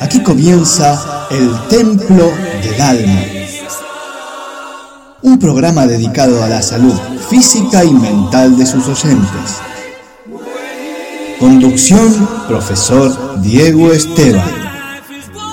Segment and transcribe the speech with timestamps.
[0.00, 3.22] Aquí comienza el Templo del Alma.
[5.22, 6.94] Un programa dedicado a la salud
[7.28, 9.56] física y mental de sus oyentes.
[11.40, 14.48] Conducción, profesor Diego Esteban.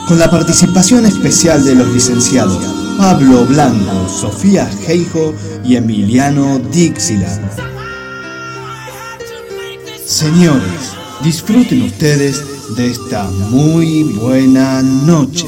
[0.08, 2.64] Con la participación especial de los licenciados
[2.98, 5.34] Pablo Blanco, Sofía Geijo
[5.64, 7.50] y Emiliano Dixieland.
[10.06, 10.94] Señores,
[11.24, 15.46] disfruten ustedes de esta muy buena noche.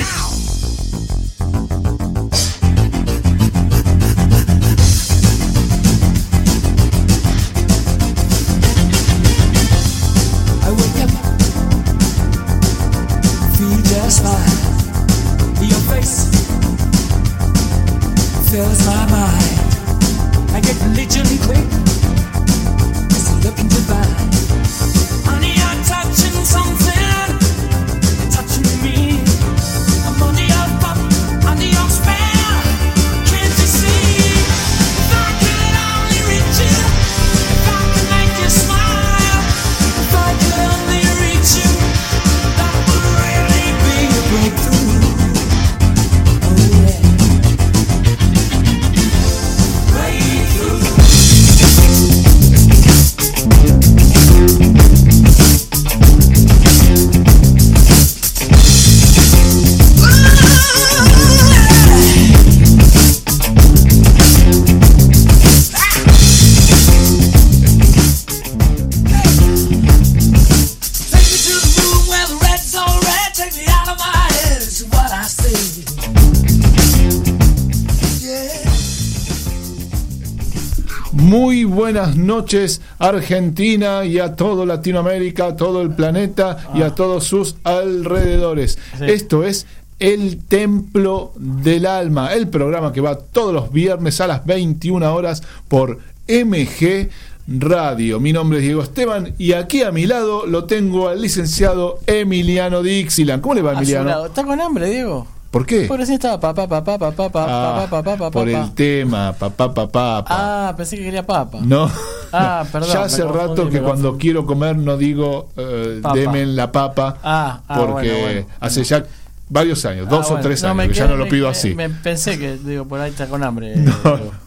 [81.18, 87.24] Muy buenas noches Argentina y a todo Latinoamérica, a todo el planeta y a todos
[87.24, 88.78] sus alrededores.
[89.02, 89.66] Esto es
[89.98, 95.42] El Templo del Alma, el programa que va todos los viernes a las 21 horas
[95.68, 97.10] por MG
[97.48, 98.20] Radio.
[98.20, 102.84] Mi nombre es Diego Esteban y aquí a mi lado lo tengo al licenciado Emiliano
[102.84, 103.42] Dixieland.
[103.42, 104.28] ¿Cómo le va Emiliano?
[104.28, 105.26] ¿Está con hambre, Diego?
[105.58, 105.86] ¿Por qué?
[105.86, 108.64] Por eso estaba papá, papá, papá, papá, Ah, papá, papá, por papá.
[108.66, 110.26] el tema, papá, papá, papá.
[110.30, 111.58] Ah, pensé que quería papa.
[111.64, 111.90] No.
[112.32, 117.18] Ah, perdón, Ya hace rato que cuando quiero comer no digo eh, demen la papa.
[117.24, 118.48] Ah, ah, porque bueno, bueno.
[118.60, 119.04] hace ya
[119.50, 120.44] varios años, Ah, dos o bueno.
[120.44, 121.74] tres años, que ya no lo pido me- así.
[121.74, 123.74] Me pensé que, digo, por ahí está con hambre.
[123.78, 124.47] No,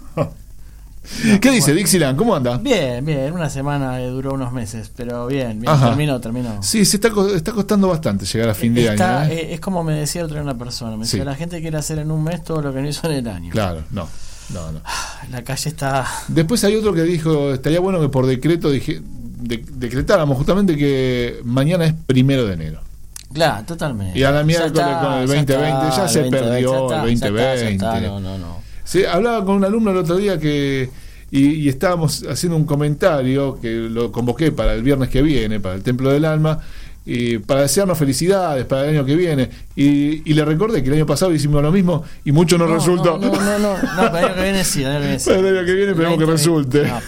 [1.24, 1.40] No.
[1.40, 2.16] ¿Qué dice Dixieland?
[2.16, 2.56] ¿Cómo anda?
[2.58, 5.88] Bien, bien, una semana eh, duró unos meses, pero bien, bien, Ajá.
[5.88, 6.62] terminó, terminó.
[6.62, 9.22] Sí, se está, está costando bastante llegar a fin de año.
[9.24, 9.32] ¿eh?
[9.34, 12.10] eh, es como me decía otra una persona, me decía, la gente quiere hacer en
[12.10, 13.50] un mes todo lo que no hizo en el año.
[13.50, 14.08] Claro, no.
[14.54, 14.80] No, no.
[15.30, 16.06] La calle está...
[16.28, 21.40] Después hay otro que dijo, estaría bueno que por decreto dije, de- decretáramos justamente que
[21.44, 22.80] mañana es primero de enero.
[23.32, 24.18] Claro, totalmente.
[24.18, 27.02] Y a la Ya miércoles con el ya 2020, está, ya se 2020, perdió ya
[27.04, 28.08] el ya está, ya está, 2020.
[28.08, 28.69] No, no, no.
[28.90, 30.90] Sí, hablaba con un alumno el otro día que
[31.30, 35.76] y, y estábamos haciendo un comentario que lo convoqué para el viernes que viene, para
[35.76, 36.58] el Templo del Alma,
[37.06, 39.48] y para desearnos felicidades para el año que viene.
[39.76, 43.16] Y, y le recordé que el año pasado hicimos lo mismo y mucho no, resultó.
[43.16, 45.22] No, no, no, no, no, para el año que viene sí, el año que viene.
[45.24, 46.82] Para el año que viene esperemos que 20, resulte.
[46.88, 47.00] no.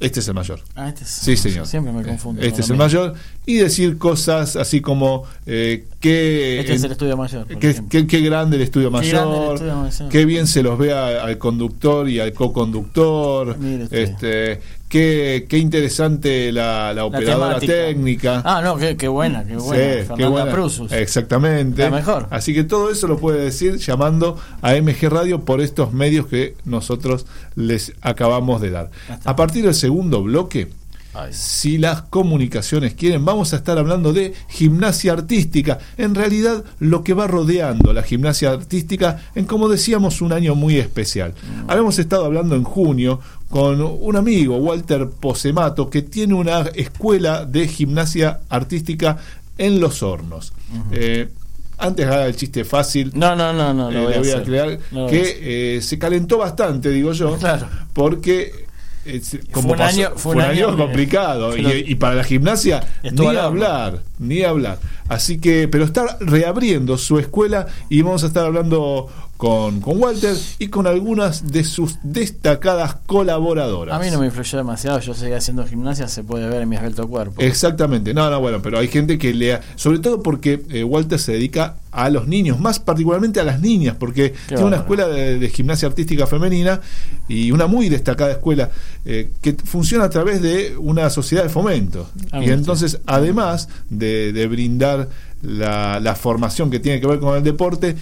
[0.00, 0.60] Este es el mayor.
[0.74, 1.66] Ah, este es- Sí, señor.
[1.66, 2.42] Siempre me confundo.
[2.42, 3.14] Este es el mayor.
[3.44, 6.60] Y decir cosas así como eh, que...
[6.60, 7.46] Este es el estudio mayor.
[7.48, 10.08] qué grande el estudio el mayor, estudio mayor.
[10.10, 13.56] qué bien se los ve a- al conductor y al co-conductor,
[13.90, 18.42] este, qué, qué interesante la, la operadora técnica.
[18.44, 20.02] Ah, no, qué, qué buena, qué buena.
[20.04, 20.52] Sí, qué buena.
[20.52, 20.92] Prusus.
[20.92, 21.82] Exactamente.
[21.82, 22.28] La mejor.
[22.30, 26.54] Así que todo eso lo puede decir llamando a MG Radio por estos medios que
[26.64, 28.90] nosotros les acabamos de dar.
[29.24, 30.68] A partir del segundo bloque,
[31.14, 31.30] Ay.
[31.32, 35.78] si las comunicaciones quieren, vamos a estar hablando de gimnasia artística.
[35.98, 40.78] En realidad, lo que va rodeando la gimnasia artística en, como decíamos, un año muy
[40.78, 41.34] especial.
[41.68, 43.20] Habíamos estado hablando en junio
[43.50, 49.18] con un amigo, Walter Posemato, que tiene una escuela de gimnasia artística
[49.58, 50.54] en Los Hornos.
[50.92, 51.28] Eh,
[51.76, 54.28] antes haga el chiste fácil, No, no, no, no, lo eh, voy le a voy
[54.28, 54.42] a hacer.
[54.42, 57.66] aclarar No lo voy que eh, se calentó bastante, digo yo, Claro.
[57.92, 58.64] porque
[59.52, 63.26] como Fue un pasó- año- fue un año, complicado y, y para la gimnasia ni
[63.36, 64.78] hablar, ni hablar.
[65.08, 69.08] Así que, pero está reabriendo su escuela y vamos a estar hablando
[69.42, 73.92] con, con Walter y con algunas de sus destacadas colaboradoras.
[73.92, 76.76] A mí no me influyó demasiado, yo seguí haciendo gimnasia, se puede ver en mi
[76.76, 77.42] esbelto cuerpo.
[77.42, 81.32] Exactamente, no, no, bueno, pero hay gente que lea, sobre todo porque eh, Walter se
[81.32, 85.48] dedica a los niños, más particularmente a las niñas, porque tiene una escuela de, de
[85.48, 86.80] gimnasia artística femenina
[87.26, 88.70] y una muy destacada escuela
[89.04, 92.08] eh, que funciona a través de una sociedad de fomento.
[92.30, 95.08] Ah, y entonces, además de, de brindar
[95.42, 97.96] la, la formación que tiene que ver con el deporte,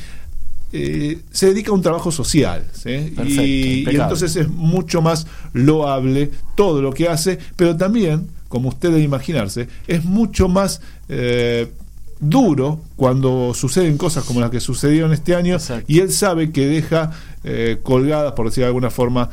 [0.73, 2.65] eh, se dedica a un trabajo social.
[2.73, 3.13] ¿sí?
[3.17, 8.91] Perfecto, y, entonces es mucho más loable todo lo que hace, pero también, como usted
[8.91, 11.73] debe imaginarse, es mucho más eh,
[12.21, 15.85] duro cuando suceden cosas como las que sucedieron este año Exacto.
[15.89, 17.11] y él sabe que deja
[17.43, 19.31] eh, colgadas, por decir de alguna forma,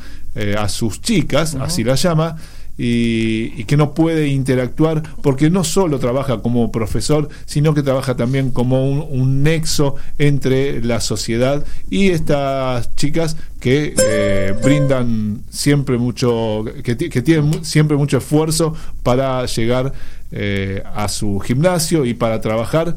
[0.56, 2.36] a sus chicas, así las llama,
[2.78, 8.16] y, y que no puede interactuar porque no solo trabaja como profesor, sino que trabaja
[8.16, 15.98] también como un, un nexo entre la sociedad y estas chicas que eh, brindan siempre
[15.98, 19.92] mucho, que, que tienen siempre mucho esfuerzo para llegar
[20.30, 22.94] eh, a su gimnasio y para trabajar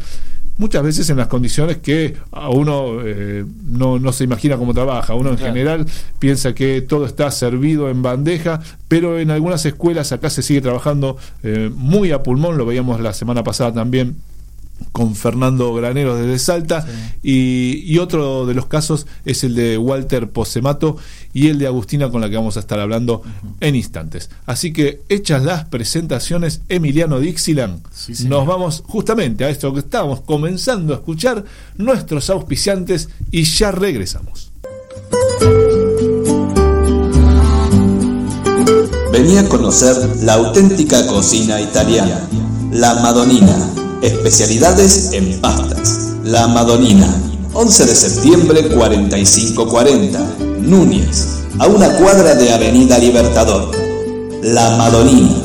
[0.61, 5.15] muchas veces en las condiciones que a uno eh, no, no se imagina cómo trabaja.
[5.15, 5.51] Uno en Claro.
[5.53, 5.85] general
[6.19, 11.17] piensa que todo está servido en bandeja, pero en algunas escuelas acá se sigue trabajando
[11.43, 14.15] eh, muy a pulmón, lo veíamos la semana pasada también
[14.91, 16.85] con Fernando Granero desde Salta
[17.23, 20.97] y, y otro de los casos es el de Walter Posemato
[21.33, 23.21] y el de Agustina con la que vamos a estar hablando
[23.59, 24.29] en instantes.
[24.45, 28.29] Así que hechas las presentaciones Emiliano Sí, señor.
[28.29, 31.43] nos vamos justamente a esto que estábamos comenzando a escuchar
[31.77, 34.51] nuestros auspiciantes y ya regresamos.
[39.11, 42.27] Vení a conocer la auténtica cocina italiana.
[42.71, 43.69] La Madonina.
[44.01, 46.15] Especialidades en pastas.
[46.23, 47.07] La Madonina.
[47.53, 50.19] 11 de septiembre 4540.
[50.59, 51.43] Núñez.
[51.59, 53.71] A una cuadra de Avenida Libertador.
[54.41, 55.35] La Madonina.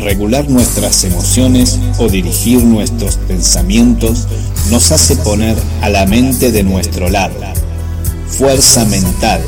[0.00, 4.26] Regular nuestras emociones o dirigir nuestros pensamientos
[4.70, 7.61] nos hace poner a la mente de nuestro lado.
[8.38, 9.42] Fuerza mental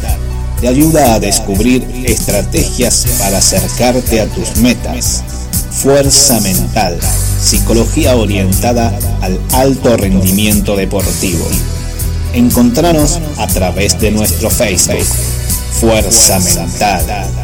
[0.60, 5.22] te ayuda a descubrir estrategias para acercarte a tus metas.
[5.70, 6.98] Fuerza mental,
[7.42, 11.46] psicología orientada al alto rendimiento deportivo.
[12.34, 15.06] Encontranos a través de nuestro Facebook.
[15.80, 17.43] Fuerza mental.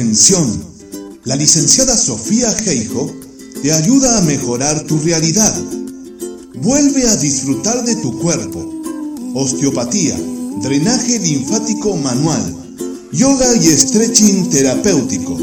[0.00, 0.64] Atención,
[1.24, 3.14] la licenciada Sofía Geijo
[3.62, 5.54] te ayuda a mejorar tu realidad.
[6.54, 8.82] Vuelve a disfrutar de tu cuerpo.
[9.34, 10.18] Osteopatía,
[10.62, 12.78] drenaje linfático manual,
[13.12, 15.36] yoga y stretching terapéutico.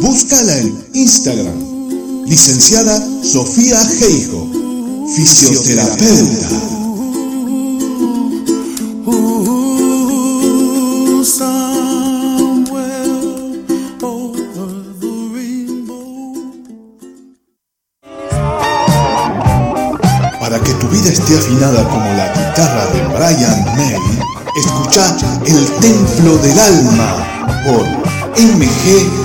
[0.00, 2.24] Búscala en Instagram.
[2.26, 4.48] Licenciada Sofía Geijo,
[5.14, 6.71] fisioterapeuta.
[21.62, 23.96] Afinada como la guitarra de Brian May,
[24.56, 25.16] escucha
[25.46, 27.84] El Templo del Alma por
[28.36, 29.21] MG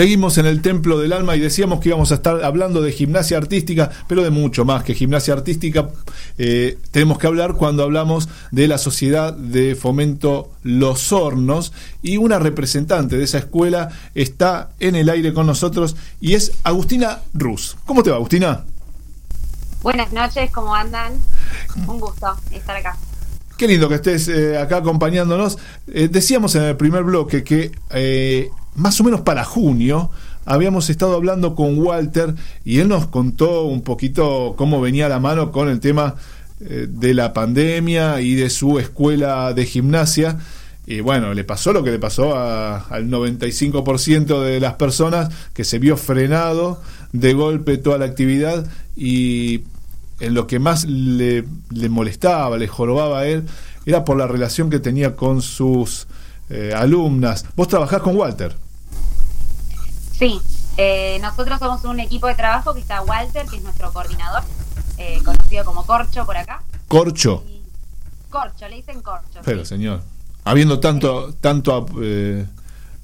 [0.00, 3.36] Seguimos en el Templo del Alma y decíamos que íbamos a estar hablando de gimnasia
[3.36, 5.90] artística, pero de mucho más que gimnasia artística.
[6.38, 12.38] Eh, tenemos que hablar cuando hablamos de la Sociedad de Fomento Los Hornos y una
[12.38, 17.76] representante de esa escuela está en el aire con nosotros y es Agustina Rus.
[17.84, 18.64] ¿Cómo te va, Agustina?
[19.82, 21.12] Buenas noches, ¿cómo andan?
[21.86, 22.96] Un gusto estar acá.
[23.60, 25.58] Qué lindo que estés eh, acá acompañándonos.
[25.92, 30.10] Eh, decíamos en el primer bloque que eh, más o menos para junio
[30.46, 35.52] habíamos estado hablando con Walter y él nos contó un poquito cómo venía la mano
[35.52, 36.14] con el tema
[36.58, 40.38] de la pandemia y de su escuela de gimnasia.
[40.86, 45.78] Y bueno, le pasó lo que le pasó al 95% de las personas, que se
[45.78, 46.80] vio frenado
[47.12, 49.64] de golpe toda la actividad y
[50.20, 53.46] en lo que más le, le molestaba, le jorobaba a él,
[53.86, 56.06] era por la relación que tenía con sus
[56.50, 57.46] eh, alumnas.
[57.56, 58.54] Vos trabajás con Walter.
[60.18, 60.40] Sí,
[60.76, 64.42] eh, nosotros somos un equipo de trabajo que está Walter, que es nuestro coordinador,
[64.98, 66.62] eh, conocido como Corcho por acá.
[66.88, 67.44] Corcho.
[67.48, 67.60] Y
[68.28, 69.40] Corcho, le dicen Corcho.
[69.44, 69.70] Pero, sí.
[69.70, 70.02] señor.
[70.44, 72.46] Habiendo tanto, tanto eh,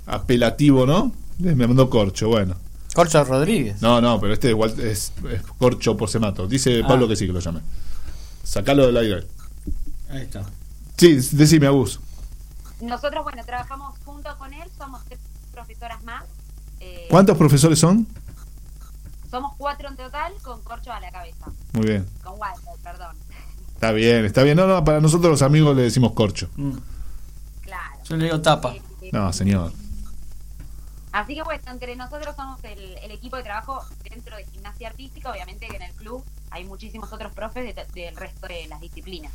[0.07, 1.13] apelativo, ¿no?
[1.39, 2.57] Me mandó Corcho, bueno.
[2.97, 3.81] Corcho Rodríguez.
[3.83, 6.47] No, no, pero este igual es, es Corcho por Semato.
[6.49, 7.09] Dice Pablo Ah.
[7.11, 7.61] que sí que lo llame.
[8.43, 9.27] Sacalo del aire.
[10.11, 10.45] Ahí está.
[10.97, 12.01] Sí, decime, Agus.
[12.81, 15.19] Nosotros, bueno, trabajamos junto con él, somos tres
[15.53, 16.25] profesoras más.
[16.81, 18.07] eh, ¿Cuántos profesores son?
[19.31, 21.47] Somos cuatro en total, con Corcho a la cabeza.
[21.75, 22.07] Muy bien.
[22.25, 23.17] Con Walter, perdón.
[23.75, 24.57] Está bien, está bien.
[24.57, 26.49] No, no, para nosotros los amigos le decimos Corcho.
[26.57, 26.73] Mm.
[27.63, 27.95] Claro.
[28.09, 28.75] Yo le digo tapa.
[28.75, 29.73] Eh, No, señor.
[31.17, 35.31] Así que bueno, entre nosotros somos el, el equipo de trabajo dentro de gimnasia artística,
[35.31, 39.33] obviamente que en el club hay muchísimos otros profes de- del resto de las disciplinas.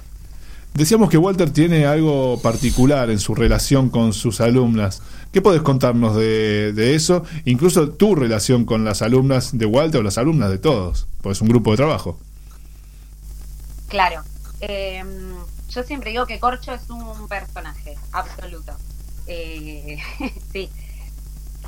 [0.76, 5.02] Decíamos que Walter tiene algo particular en su relación con sus alumnas.
[5.34, 7.24] ¿Qué podés contarnos de, de eso?
[7.46, 11.42] Incluso tu relación con las alumnas de Walter o las alumnas de todos, pues es
[11.42, 12.20] un grupo de trabajo.
[13.88, 14.22] Claro.
[14.62, 15.04] Eh,
[15.70, 18.74] yo siempre digo que Corcho es un personaje absoluto.
[19.26, 19.98] Eh,
[20.54, 20.70] sí.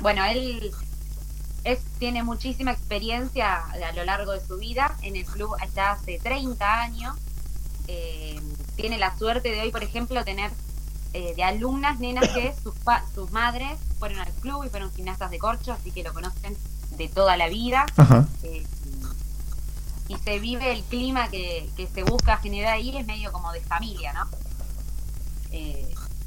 [0.00, 0.70] Bueno, él
[1.64, 4.96] es, tiene muchísima experiencia a lo largo de su vida.
[5.02, 7.16] En el club está hace 30 años.
[7.88, 8.40] Eh,
[8.76, 10.50] tiene la suerte de hoy, por ejemplo, tener
[11.12, 15.30] eh, de alumnas, nenas que sus, pa- sus madres fueron al club y fueron gimnastas
[15.30, 16.56] de corcho, así que lo conocen
[16.96, 17.86] de toda la vida.
[17.96, 18.26] Ajá.
[18.42, 18.66] Eh,
[20.08, 23.60] y se vive el clima que, que se busca generar ahí, es medio como de
[23.62, 24.28] familia, ¿no?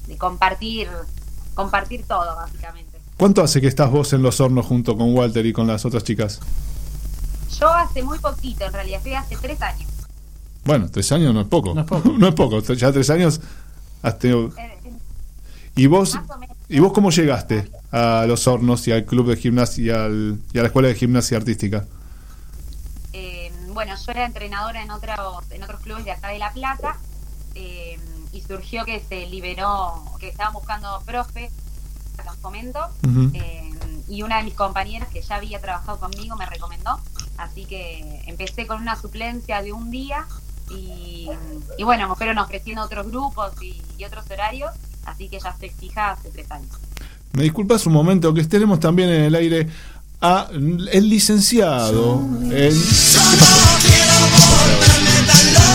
[0.07, 0.89] De compartir,
[1.53, 2.86] compartir todo, básicamente.
[3.17, 6.03] ¿Cuánto hace que estás vos en los hornos junto con Walter y con las otras
[6.03, 6.39] chicas?
[7.59, 9.89] Yo hace muy poquito, en realidad, estoy hace tres años.
[10.63, 11.73] Bueno, tres años no es poco.
[11.73, 12.09] No es poco.
[12.17, 12.59] no es poco.
[12.73, 13.41] Ya tres años
[14.03, 14.51] has tenido...
[14.57, 14.73] Eh,
[15.75, 16.17] ¿Y vos.
[16.69, 20.57] ¿Y vos cómo llegaste a los hornos y al club de gimnasia y, al- y
[20.57, 21.85] a la escuela de gimnasia artística?
[23.13, 25.17] Eh, bueno, yo era entrenadora en otros,
[25.51, 26.97] en otros clubes de acá de La Plata
[27.55, 27.97] eh,
[28.33, 30.99] y surgió que se liberó, que estaban buscando
[32.41, 33.31] fomento Ujú.
[33.33, 33.71] eh,
[34.07, 36.99] y una de mis compañeras que ya había trabajado conmigo me recomendó,
[37.37, 40.25] así que empecé con una suplencia de un día
[40.69, 41.27] y,
[41.77, 44.71] y bueno, me fueron ofreciendo otros grupos y, y otros horarios,
[45.05, 46.69] así que ya estoy fija hace tres años.
[47.33, 49.67] Me disculpas un momento que tenemos también en el aire
[50.21, 52.21] a el licenciado.
[52.43, 53.67] en- ¿Qué pasó?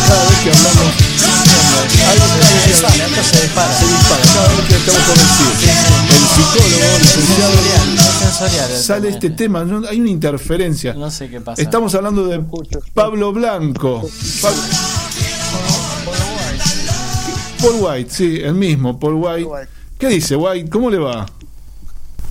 [0.08, 1.31] Cada vez que hablamos.
[1.78, 3.72] Algo se dispara, se dispara.
[3.78, 5.02] se dispara, cada vez que estamos.
[6.12, 10.94] El psicólogo, licenciado, sale este tema, no- hay una interferencia.
[10.94, 11.60] No sé qué pasa.
[11.62, 12.40] Estamos hablando de
[12.94, 14.02] Pablo Blanco.
[14.40, 14.52] Pa-
[17.60, 19.48] Paul White, sí, el mismo, Paul White.
[19.98, 20.68] ¿Qué dice White?
[20.68, 21.26] ¿Cómo le va?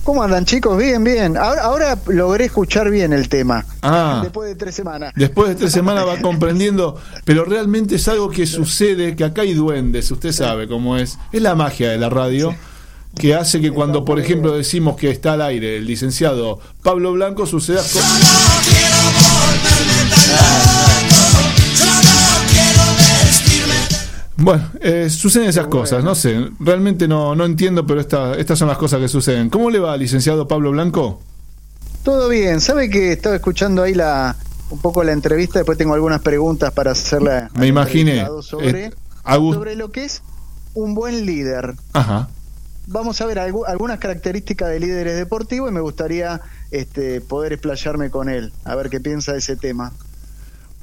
[0.04, 0.76] ¿Cómo andan chicos?
[0.76, 1.36] Bien, bien.
[1.36, 3.64] Ahora, ahora logré escuchar bien el tema.
[3.82, 4.20] Ah.
[4.22, 5.12] Después de tres semanas.
[5.14, 9.54] Después de tres semanas va comprendiendo, pero realmente es algo que sucede, que acá hay
[9.54, 11.18] duendes, usted sabe cómo es.
[11.30, 12.54] Es la magia de la radio
[13.16, 17.46] que hace que cuando, por ejemplo, decimos que está al aire el licenciado Pablo Blanco,
[17.46, 17.80] suceda...
[17.82, 18.00] co-
[24.36, 28.68] Bueno, eh, suceden esas cosas, no sé, realmente no, no entiendo, pero esta- estas son
[28.68, 29.50] las cosas que suceden.
[29.50, 31.20] ¿Cómo le va, licenciado Pablo Blanco?
[32.02, 32.60] Todo bien.
[32.60, 34.34] ¿Sabe que estaba escuchando ahí la
[34.70, 35.58] un poco la entrevista?
[35.58, 37.48] Después tengo algunas preguntas para hacerle.
[37.54, 38.26] Me imaginé.
[38.40, 38.92] Sobre, Eh,
[39.24, 40.22] sobre lo que es
[40.74, 41.74] un buen líder.
[41.92, 42.28] Ajá.
[42.88, 46.40] Vamos a ver algu- algunas características de líderes deportivos y me gustaría
[46.72, 49.92] este, poder explayarme con él, a ver qué piensa de ese tema.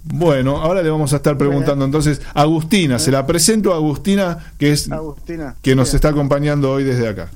[0.04, 4.52] Bueno, ahora le vamos a estar preguntando entonces a Agustina, se la presento a Agustina,
[4.58, 5.56] que es Agustina.
[5.62, 7.30] que nos bien, está acompañando hoy desde acá.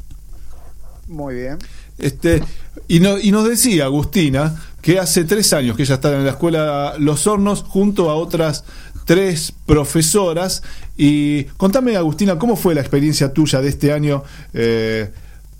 [1.07, 1.57] Muy bien.
[1.97, 2.41] Este,
[2.87, 6.31] y, no- y nos decía Agustina que hace tres años que ella está en la
[6.31, 8.63] escuela Los Hornos junto a otras
[9.05, 10.63] tres profesoras.
[10.97, 15.11] Y contame, Agustina, ¿cómo fue la experiencia tuya de este año eh,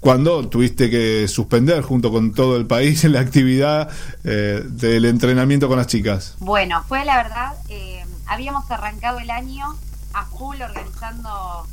[0.03, 3.89] cuando tuviste que suspender junto con todo el país la actividad
[4.25, 6.35] eh, del entrenamiento con las chicas?
[6.39, 9.77] Bueno, fue la verdad, eh, habíamos arrancado el año
[10.13, 11.65] a full organizando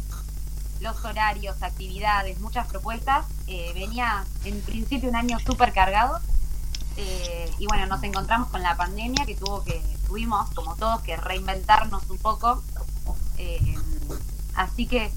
[0.81, 3.27] los horarios, actividades, muchas propuestas.
[3.49, 6.21] Eh, venía en principio un año súper cargado
[6.97, 11.17] eh, y bueno, nos encontramos con la pandemia que tuvo que, tuvimos como todos que
[11.17, 12.63] reinventarnos un poco.
[13.39, 13.75] Eh,
[14.55, 15.11] así que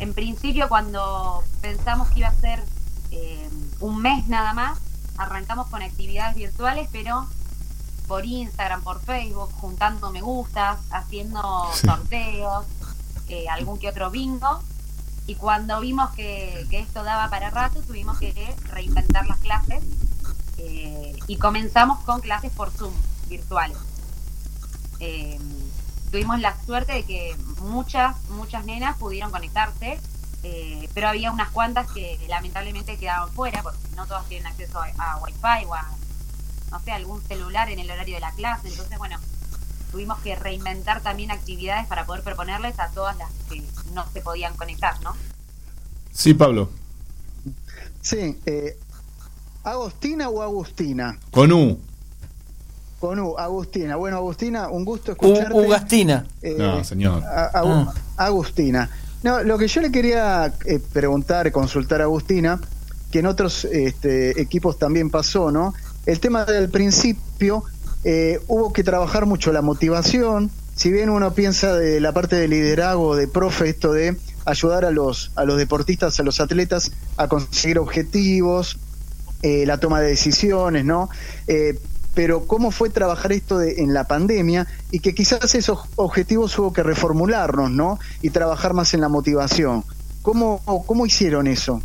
[0.00, 2.62] en principio cuando pensamos que iba a ser
[3.10, 3.48] eh,
[3.80, 4.78] un mes nada más,
[5.16, 7.26] arrancamos con actividades virtuales, pero
[8.08, 11.86] por Instagram, por Facebook, juntando me gustas, haciendo Sí.
[11.86, 12.66] sorteos,
[13.28, 14.60] eh, algún que otro bingo.
[15.26, 19.84] Y cuando vimos que, que esto daba para rato, tuvimos que reinventar las clases
[20.58, 22.92] eh, y comenzamos con clases por Zoom
[23.28, 23.76] virtuales.
[24.98, 25.38] Eh,
[26.10, 29.98] tuvimos la suerte de que muchas, muchas nenas pudieron conectarse,
[30.42, 34.88] eh, pero había unas cuantas que lamentablemente quedaban fuera porque no todas tienen acceso a,
[34.98, 35.88] a Wi-Fi o a,
[36.70, 38.68] no sé, algún celular en el horario de la clase.
[38.68, 39.18] Entonces, bueno,
[39.90, 44.56] tuvimos que reinventar también actividades para poder proponerles a todas las que no se podían
[44.56, 45.14] conectar, ¿no?
[46.12, 46.70] Sí, Pablo,
[48.02, 48.78] Sí, eh,
[49.62, 51.18] ¿Agostina o Agustina?
[51.30, 51.78] con U.
[53.00, 53.96] Con U, Agustina.
[53.96, 55.54] Bueno, Agustina, un gusto U- escucharte.
[55.58, 56.26] Ugastina.
[56.42, 57.24] Eh, No, señor.
[57.24, 58.88] a- Agu- Agustina.
[59.22, 62.60] No, lo que yo le quería eh, preguntar, consultar a Agustina,
[63.10, 65.74] que en otros este, equipos también pasó, ¿no?
[66.06, 67.64] El tema del principio,
[68.04, 70.50] eh, hubo que trabajar mucho la motivación.
[70.76, 74.90] Si bien uno piensa de la parte de liderazgo, de profe, esto de ayudar a
[74.90, 78.78] los, a los deportistas, a los atletas a conseguir objetivos,
[79.42, 81.08] eh, la toma de decisiones, ¿no?
[81.46, 81.78] Eh,
[82.14, 86.72] pero cómo fue trabajar esto de- en la pandemia y que quizás esos objetivos hubo
[86.72, 87.98] que reformularnos, ¿no?
[88.22, 89.84] Y trabajar más en la motivación.
[90.22, 91.80] ¿Cómo, cómo hicieron eso?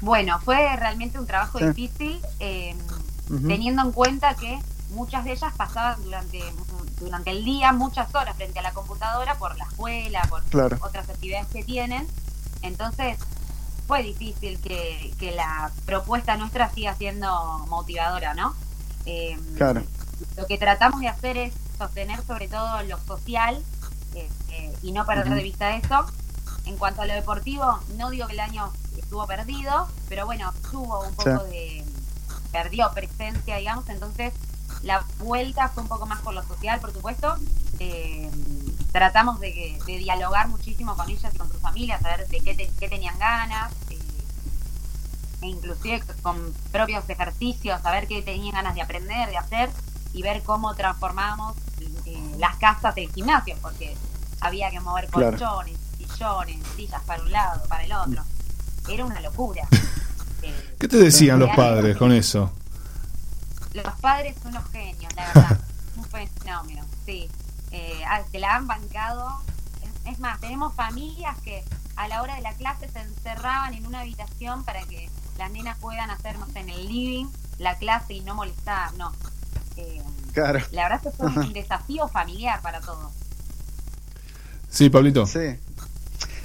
[0.00, 2.74] Bueno, fue realmente un trabajo difícil, eh,
[3.46, 4.58] teniendo en cuenta que
[4.94, 6.40] muchas de ellas pasaban durante,
[7.00, 10.78] durante el día muchas horas frente a la computadora por la escuela, por Claro.
[10.80, 12.06] otras actividades que tienen.
[12.62, 13.18] Entonces,
[13.88, 18.54] fue difícil que, que la propuesta nuestra siga siendo motivadora, ¿no?
[19.06, 19.82] Eh, Claro.
[20.36, 23.62] Lo que tratamos de hacer es sostener sobre todo lo social
[24.14, 26.06] eh, eh, y no perder de vista eso.
[26.66, 31.00] En cuanto a lo deportivo, no digo que el año estuvo perdido, pero bueno, tuvo
[31.06, 31.82] un poco de...
[32.52, 34.34] perdió presencia, digamos, entonces
[34.82, 37.36] la vuelta fue un poco más por lo social, por supuesto.
[37.78, 38.30] Eh,
[38.92, 42.54] tratamos de, que- de dialogar muchísimo con ellas y con sus familias, saber de qué,
[42.54, 43.98] te- qué tenían ganas, eh,
[45.42, 49.70] e inclusive con propios ejercicios, saber qué tenían ganas de aprender, de hacer
[50.12, 51.56] y ver cómo transformamos
[52.06, 53.94] eh, las casas en gimnasio, porque
[54.40, 55.30] había que mover Claro.
[55.36, 58.24] colchones, sillones, sillas para un lado, para el otro.
[58.88, 59.62] Era una locura.
[60.40, 62.52] Eh, ¿Qué te decían los padres con eso?
[63.74, 65.60] Los padres son unos genios, la verdad.
[65.96, 67.28] Un fenómeno, sí.
[67.72, 68.00] Eh,
[68.30, 69.28] se la han bancado.
[69.82, 71.62] Es, es más, tenemos familias que
[71.96, 75.76] a la hora de la clase se encerraban en una habitación para que las nenas
[75.78, 77.26] puedan hacernos en el living
[77.58, 79.12] la clase y no molestar, no.
[79.76, 80.02] Eh,
[80.32, 80.60] Claro.
[80.70, 83.12] la verdad es que fue un desafío familiar para todos.
[84.70, 85.26] Sí, Pablito.
[85.26, 85.58] Sí.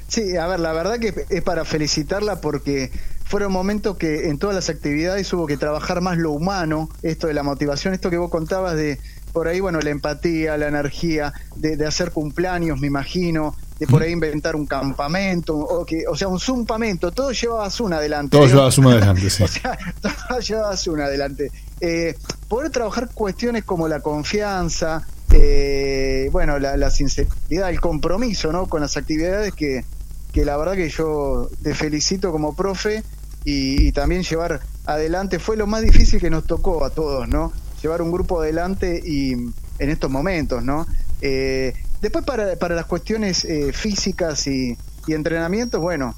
[0.08, 2.92] Sí, a ver, la verdad que es para felicitarla porque
[3.26, 7.34] fueron momentos que en todas las actividades hubo que trabajar más lo humano, esto de
[7.34, 9.00] la motivación, esto que vos contabas de
[9.34, 14.04] por ahí, bueno, la empatía, la energía, de, de hacer cumpleaños, me imagino, de por
[14.04, 18.38] ahí inventar un campamento, o, que, o sea, un zumpamento, todo llevaba Zoom adelante.
[18.38, 18.48] Todo ¿no?
[18.48, 19.44] llevaba Zoom adelante, sí.
[19.44, 21.52] o sea, todo llevaba Zoom adelante.
[21.82, 22.16] Eh,
[22.48, 28.68] poder trabajar cuestiones como la confianza, eh, bueno, la, la sinceridad, el compromiso, ¿no?
[28.68, 29.84] Con las actividades que,
[30.32, 33.04] que la verdad que yo te felicito como profe
[33.44, 37.52] y, y también llevar adelante fue lo más difícil que nos tocó a todos, ¿no?
[37.84, 40.88] Llevar un grupo adelante y en estos momentos, ¿no?
[41.20, 46.16] Eh, después para, para las cuestiones eh, físicas y, y entrenamientos, bueno,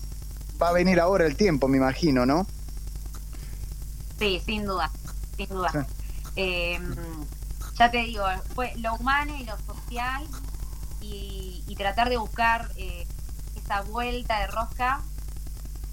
[0.62, 2.45] va a venir ahora el tiempo, me imagino, ¿no?
[4.19, 4.91] Sí, sin duda,
[5.36, 5.71] sin duda.
[5.71, 5.80] Sí.
[6.36, 6.80] Eh,
[7.80, 8.23] ya te digo,
[8.54, 10.23] fue lo humano y lo social
[11.01, 13.08] y, y tratar de buscar eh,
[13.56, 15.01] esa vuelta de rosca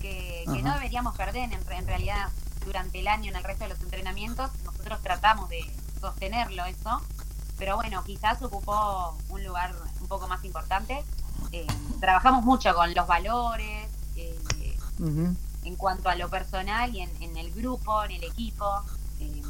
[0.01, 2.29] que, que no deberíamos perder en realidad
[2.65, 4.51] durante el año en el resto de los entrenamientos.
[4.65, 5.61] Nosotros tratamos de
[6.01, 7.01] sostenerlo eso,
[7.59, 11.03] pero bueno, quizás ocupó un lugar un poco más importante.
[11.53, 11.67] Eh,
[12.01, 13.89] trabajamos mucho con los valores.
[14.17, 14.39] eh,
[15.65, 18.65] en cuanto a lo personal y en, en el grupo, en el equipo,
[19.21, 19.43] en,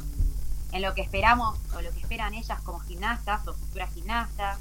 [0.71, 4.59] en lo que esperamos o lo que esperan ellas como gimnastas o futuras gimnastas.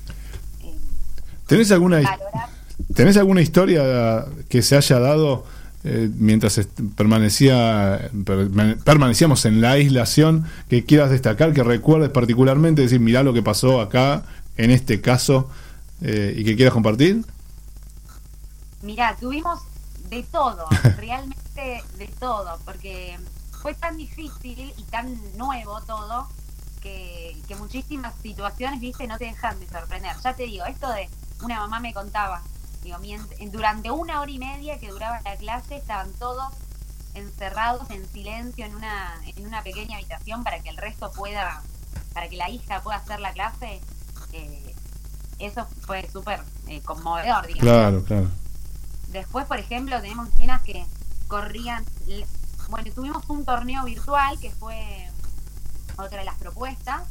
[0.63, 0.75] eh,
[1.47, 2.49] ¿Tenés alguna, valorar.
[2.95, 5.45] ¿Tenés alguna historia que se haya dado
[5.85, 6.61] eh, mientras
[6.97, 13.33] permanecía perma- permanecíamos en la aislación que quieras destacar, que recuerdes particularmente, decir, mirá lo
[13.33, 14.23] que pasó acá,
[14.57, 15.49] en este caso,
[16.03, 17.25] eh, y que quieras compartir?
[18.83, 19.61] Mirá, tuvimos
[20.09, 20.67] de todo,
[20.97, 23.19] realmente de todo, porque
[23.61, 26.29] fue tan difícil y tan nuevo todo
[26.81, 30.17] que, que muchísimas situaciones, viste, no te dejan de sorprender.
[30.23, 31.09] Ya te digo, esto de
[31.43, 32.43] una mamá me contaba,
[32.83, 32.99] digo,
[33.51, 36.53] durante una hora y media que duraba la clase estaban todos
[37.15, 41.63] encerrados en silencio en una, en una pequeña habitación para que el resto pueda,
[42.15, 43.81] para que la hija pueda hacer la clase.
[44.33, 44.75] eh,
[45.39, 47.61] eso fue súper eh, conmovedor, digamos.
[47.63, 48.29] Claro, claro.
[49.09, 50.87] Después, por ejemplo, tenemos nenas que
[51.27, 51.85] corrían.
[52.71, 55.11] Bueno, tuvimos un torneo virtual que fue
[55.97, 57.03] otra de las propuestas.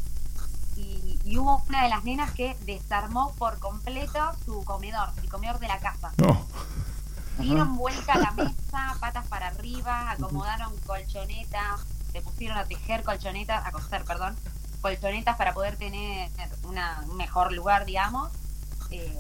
[1.24, 5.68] Y, hubo una de las nenas que desarmó por completo su comedor, el comedor de
[5.68, 6.12] la casa.
[6.18, 6.46] No.
[7.40, 11.82] Dieron vuelta a la mesa, patas para arriba, acomodaron colchonetas,
[12.12, 14.36] se pusieron a tejer colchonetas, a coser, perdón,
[14.82, 16.30] colchonetas para poder tener
[16.64, 18.32] una, un mejor lugar, digamos.
[18.92, 19.18] Eh,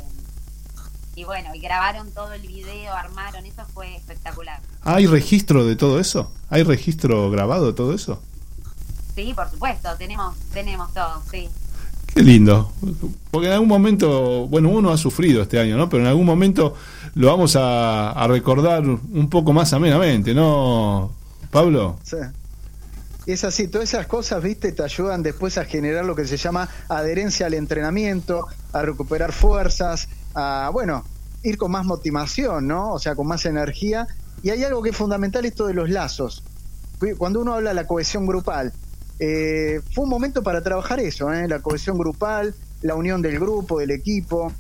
[1.16, 4.62] y bueno, y grabaron todo el video, armaron, eso fue espectacular.
[4.84, 6.32] ¿Hay registro de todo eso?
[6.50, 8.22] ¿Hay registro grabado de todo eso?
[9.16, 11.50] Sí, por supuesto, tenemos, tenemos todo, sí.
[12.14, 12.72] Qué lindo.
[13.30, 15.90] Porque en algún momento, bueno, uno ha sufrido este año, ¿no?
[15.90, 16.76] Pero en algún momento
[17.16, 21.12] lo vamos a, recordar un poco más amenamente, ¿no,
[21.52, 21.98] Pablo?
[22.04, 22.18] Sí.
[23.28, 26.68] Es así, todas esas cosas, viste, te ayudan después a generar lo que se llama
[26.90, 31.06] adherencia al entrenamiento, a recuperar fuerzas, a, bueno,
[31.44, 32.92] ir con más motivación, ¿no?
[32.92, 34.08] O sea, con más energía.
[34.44, 36.44] Y hay algo que es fundamental, esto de los lazos.
[37.18, 38.74] Cuando uno habla de la cohesión grupal,
[39.24, 41.48] eh, fue un momento para trabajar eso, ¿eh?
[41.48, 44.52] la cohesión grupal, la unión del grupo, del equipo,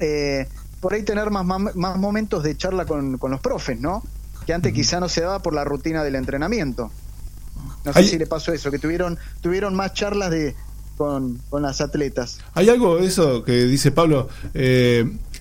[0.00, 0.48] eh,
[0.80, 4.02] por ahí tener más, más, momentos de charla con, con los profes, ¿no?
[4.44, 6.90] Que antes quizá no se daba por la rutina del entrenamiento.
[7.84, 10.56] No sé Hay- si le pasó eso, que tuvieron, tuvieron más charlas de
[10.96, 12.38] con, con las atletas.
[12.54, 14.28] ¿Hay algo eso que dice Pablo?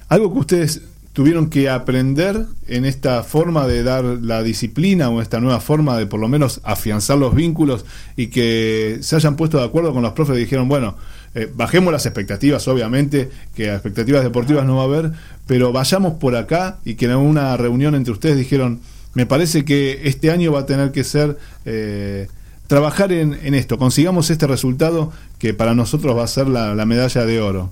[0.08, 0.82] algo que ustedes
[1.14, 6.06] tuvieron que aprender en esta forma de dar la disciplina o esta nueva forma de
[6.06, 10.14] por lo menos afianzar los vínculos y que se hayan puesto de acuerdo con los
[10.14, 10.96] profes y dijeron, bueno,
[11.36, 15.12] eh, bajemos las expectativas, obviamente, que expectativas deportivas no va a haber,
[15.48, 18.80] pero vayamos por acá y que en una reunión entre ustedes dijeron,
[19.14, 22.28] me parece que este año va a tener que ser eh,
[22.68, 26.86] trabajar en, en esto, consigamos este resultado que para nosotros va a ser la, la
[26.86, 27.70] medalla de oro.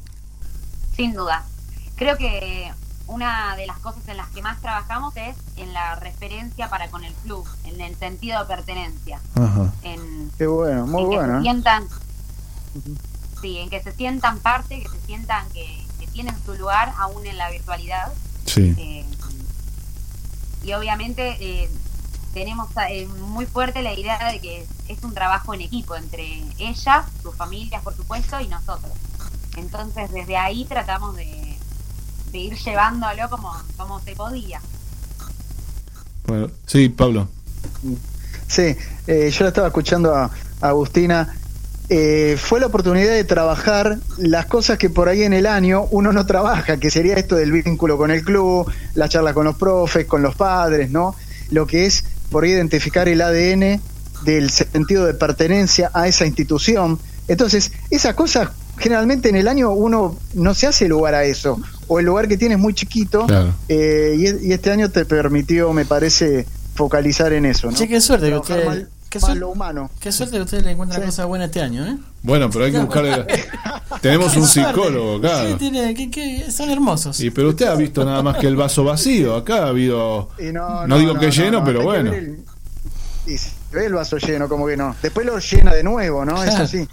[0.97, 1.45] Sin duda.
[1.95, 2.71] Creo que
[3.09, 7.03] una de las cosas en las que más trabajamos es en la referencia para con
[7.03, 9.19] el club, en el sentido de pertenencia.
[9.35, 9.73] Ajá.
[9.83, 11.33] En, Qué bueno, muy en que bueno.
[11.33, 11.41] se ¿eh?
[11.41, 11.87] sientan
[13.41, 17.25] sí, en que se sientan parte, que se sientan que, que tienen su lugar aún
[17.25, 18.11] en la virtualidad.
[18.45, 18.73] Sí.
[18.77, 19.05] Eh,
[20.63, 21.69] y obviamente eh,
[22.33, 27.05] tenemos eh, muy fuerte la idea de que es un trabajo en equipo entre ellas,
[27.23, 28.91] sus familias, por supuesto, y nosotros.
[29.57, 31.48] Entonces, desde ahí tratamos de,
[32.31, 34.61] de ir llevándolo como, como se podía.
[36.25, 37.27] Bueno, sí, Pablo.
[38.47, 38.75] Sí,
[39.07, 40.25] eh, yo la estaba escuchando a,
[40.61, 41.35] a Agustina.
[41.91, 46.13] Eh, fue la oportunidad de trabajar las cosas que por ahí en el año uno
[46.13, 50.05] no trabaja, que sería esto del vínculo con el club, la charla con los profes,
[50.05, 51.15] con los padres, ¿no?
[51.49, 53.81] Lo que es por ahí identificar el ADN
[54.23, 56.99] del sentido de pertenencia a esa institución.
[57.27, 61.59] Entonces, esas cosas generalmente en el año uno no se hace lugar a eso.
[61.87, 63.53] o el lugar que tiene es muy chiquito Claro.
[63.67, 67.69] eh, y, y este año te permitió, me parece, focalizar en eso.
[67.71, 67.77] ¿no?
[67.77, 69.89] Che, qué suerte que usted- qué suerte- lo humano.
[69.99, 71.97] Qué suerte que ustedes le encuentran cosas buenas este año, ¿eh?
[72.21, 73.25] Bueno, pero hay que buscarle.
[74.01, 77.19] Tenemos un psicólogo, Sí, tiene- que- que son hermosos.
[77.19, 79.35] Y pero usted ha visto nada más que el vaso vacío.
[79.35, 80.29] Acá ha habido.
[80.37, 82.13] Y no, No digo que no, lleno, no, pero bueno.
[82.13, 82.39] el-
[83.25, 84.95] y se ve el vaso lleno, como que no.
[85.01, 86.41] Después lo llena de nuevo, ¿no?
[86.43, 86.65] Es Claro.
[86.65, 86.87] así.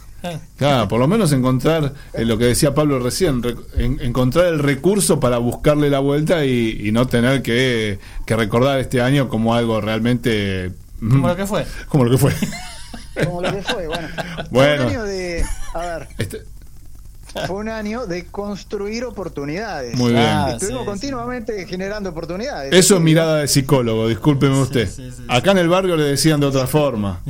[0.56, 4.58] Claro, por lo menos encontrar eh, lo que decía Pablo recién, rec- en- encontrar el
[4.58, 9.54] recurso para buscarle la vuelta y, y no tener que, que recordar este año como
[9.54, 10.72] algo realmente.
[11.00, 11.66] mm, Como lo que fue.
[11.88, 12.32] Como lo que fue.
[13.24, 14.08] Como lo que fue, bueno.
[14.50, 15.44] Un año de.
[15.74, 16.42] A ver, Este-
[17.46, 19.94] fue un año de construir oportunidades.
[19.98, 20.24] Muy bien.
[20.24, 22.72] Ah, Estuvimos sí, continuamente generando oportunidades.
[22.74, 24.88] Eso es mirada de psicólogo, discúlpeme usted.
[24.88, 27.20] sí, sí, Acá en el barrio le decían de otra forma.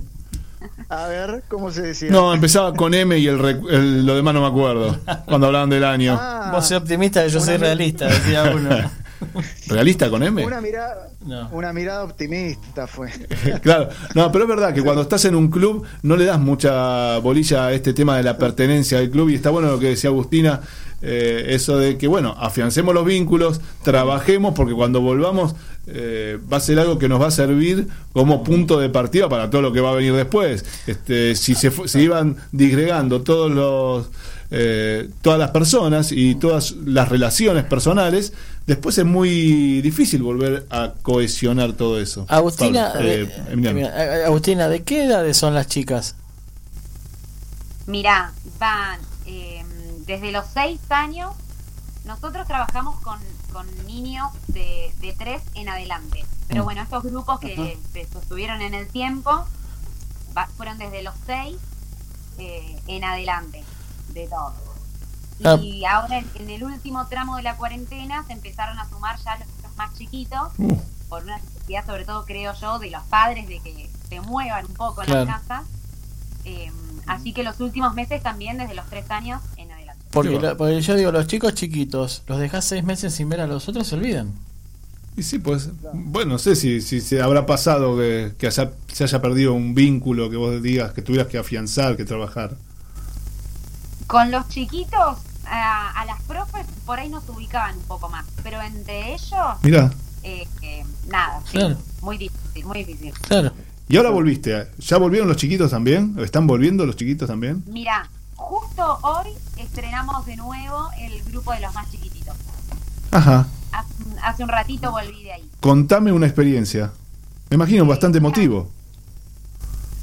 [0.89, 2.11] A ver, ¿cómo se decía?
[2.11, 4.97] No, empezaba con M y el, el- lo demás no me acuerdo.
[5.27, 6.17] Cuando hablaban del año.
[6.21, 8.71] Ah, Vos sos optimista y yo soy realista, decía uno.
[9.69, 10.45] ¿Realista con M?
[10.45, 11.49] una mirada, No.
[11.53, 13.11] una mirada optimista fue.
[13.63, 17.19] claro, no, pero es verdad que cuando estás en un club no le das mucha
[17.19, 20.11] bolilla a este tema de la pertenencia al club y está bueno lo que decía
[20.11, 20.61] Agustina,
[21.03, 25.55] eh, eso de que, bueno, afiancemos los vínculos, trabajemos porque cuando volvamos
[25.89, 29.51] eh, va a ser algo que nos va a servir como punto de partida para
[29.51, 30.65] todo lo que va a venir después.
[30.87, 34.09] Este, si se, se iban disgregando todos los...
[34.51, 38.33] eh, todas las personas y todas las relaciones personales,
[38.67, 42.25] después es muy difícil volver a cohesionar todo eso.
[42.29, 46.17] Agustina, Pablo, eh, de- mira, eh, Agustina, ¿de qué edades son las chicas?
[47.87, 49.03] Mirá, van eh,
[50.07, 51.35] desde los seis años.
[52.05, 53.19] Nosotros trabajamos con,
[53.53, 56.25] con niños de, de tres en adelante.
[56.47, 59.45] Pero bueno, estos grupos que se sostuvieron en el tiempo
[60.37, 61.57] va- fueron desde los seis
[62.39, 63.65] eh, en adelante,
[64.11, 64.55] de todo.
[65.45, 65.57] Ah.
[65.61, 69.49] Y ahora en, el último tramo de la cuarentena se empezaron a sumar ya los,
[69.65, 70.79] los más chiquitos, Uh.
[71.09, 74.75] por una necesidad sobre todo creo yo de los padres de que se muevan un
[74.75, 75.25] poco en Claro.
[75.25, 75.65] las casas.
[76.45, 76.71] Eh,
[77.09, 79.43] así que los últimos meses también desde los tres años.
[80.11, 83.47] Porque, la- porque yo digo, los chicos chiquitos, los dejás seis meses sin ver a
[83.47, 84.33] los otros, se olvidan.
[85.17, 89.05] Y sí, pues, bueno, no sé si, si se habrá pasado que, que haya- se
[89.05, 92.55] haya perdido un vínculo que vos digas que tuvieras que afianzar, que trabajar.
[94.07, 98.61] Con los chiquitos, a, a las profes por ahí nos ubicaban un poco más, pero
[98.63, 99.91] entre ellos, Mira,
[100.23, 101.59] eh, eh, nada, sí,
[102.03, 103.13] muy difícil, muy difícil.
[103.27, 103.53] Claro.
[103.89, 104.69] y ahora volviste.
[104.79, 106.15] ¿Ya volvieron los chiquitos también?
[106.19, 107.63] ¿Están volviendo los chiquitos también?
[107.67, 112.35] Mira, justo hoy estrenamos de nuevo el grupo de los más chiquititos.
[113.11, 113.47] Ajá.
[113.73, 115.51] Hace, hace un ratito volví de ahí.
[115.61, 116.93] Contame una experiencia.
[117.51, 118.69] Me imagino bastante emotivo.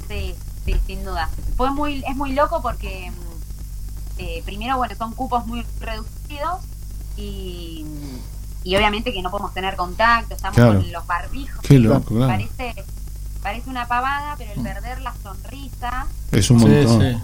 [0.08, 1.28] Sí, sí, sin duda.
[1.56, 6.60] Fue muy, es muy loco porque mm, eh, primero, bueno, son cupos muy reducidos
[7.16, 7.84] y,
[8.64, 10.80] y obviamente que no podemos tener contacto, estamos Claro.
[10.80, 11.60] con los barbijos.
[11.62, 12.26] Qué loco, claro.
[12.28, 12.74] Parece,
[13.42, 17.00] parece una pavada, pero el perder la sonrisa Es un Sí, montón.
[17.00, 17.18] sí.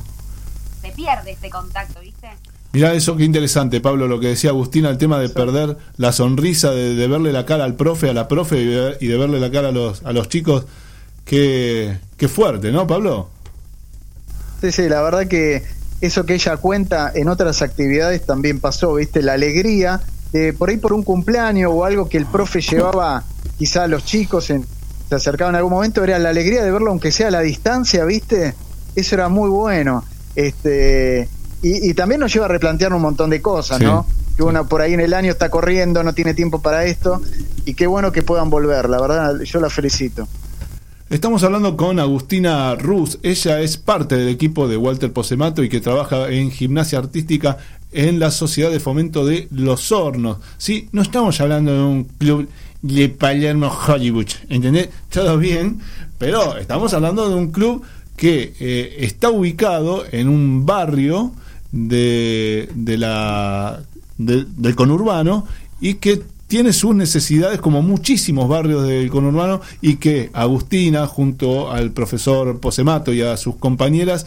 [0.83, 2.29] Se pierde este contacto, ¿viste?
[2.73, 6.71] Mirá eso, qué interesante, Pablo, lo que decía Agustina, el tema de perder la sonrisa,
[6.71, 9.41] de, de verle la cara al profe, a la profe y de, y de verle
[9.41, 10.67] la cara a los, a los chicos.
[11.25, 13.29] Qué, qué fuerte, ¿no, Pablo?
[14.61, 15.65] Sí, sí, la verdad que
[16.01, 19.23] eso que ella cuenta en otras actividades también pasó, ¿viste?
[19.23, 20.01] La alegría
[20.33, 23.25] de por ahí por un cumpleaños o algo que el profe llevaba
[23.59, 24.65] quizá a los chicos, en-
[25.09, 28.05] se acercaban en algún momento, era la alegría de verlo aunque sea a la distancia,
[28.05, 28.55] ¿viste?
[28.95, 30.05] Eso era muy bueno.
[30.35, 31.29] Este,
[31.63, 33.85] y, y también nos lleva a replantear un montón de cosas, Sí.
[33.85, 34.07] ¿no?
[34.37, 37.21] Que uno por ahí en el año está corriendo, no tiene tiempo para esto,
[37.67, 40.27] y qué bueno que puedan volver, la verdad, yo la felicito.
[41.11, 43.19] Estamos hablando con Agustina Ruz.
[43.25, 47.59] Ella es parte del equipo de Walter Posemato y que trabaja en gimnasia artística
[47.91, 50.37] en la Sociedad de Fomento de Los Hornos.
[50.57, 52.49] Sí, no estamos hablando de un club
[52.83, 54.91] de Palermo Hollywood, ¿entendés?
[55.11, 55.81] Todo bien,
[56.17, 57.83] pero estamos hablando de un club
[58.21, 61.33] que eh, está ubicado en un barrio
[61.73, 63.81] de, de la
[64.19, 65.47] de- del conurbano
[65.81, 71.93] y que tiene sus necesidades como muchísimos barrios del conurbano y que Agustina junto al
[71.93, 74.27] profesor Posemato y a sus compañeras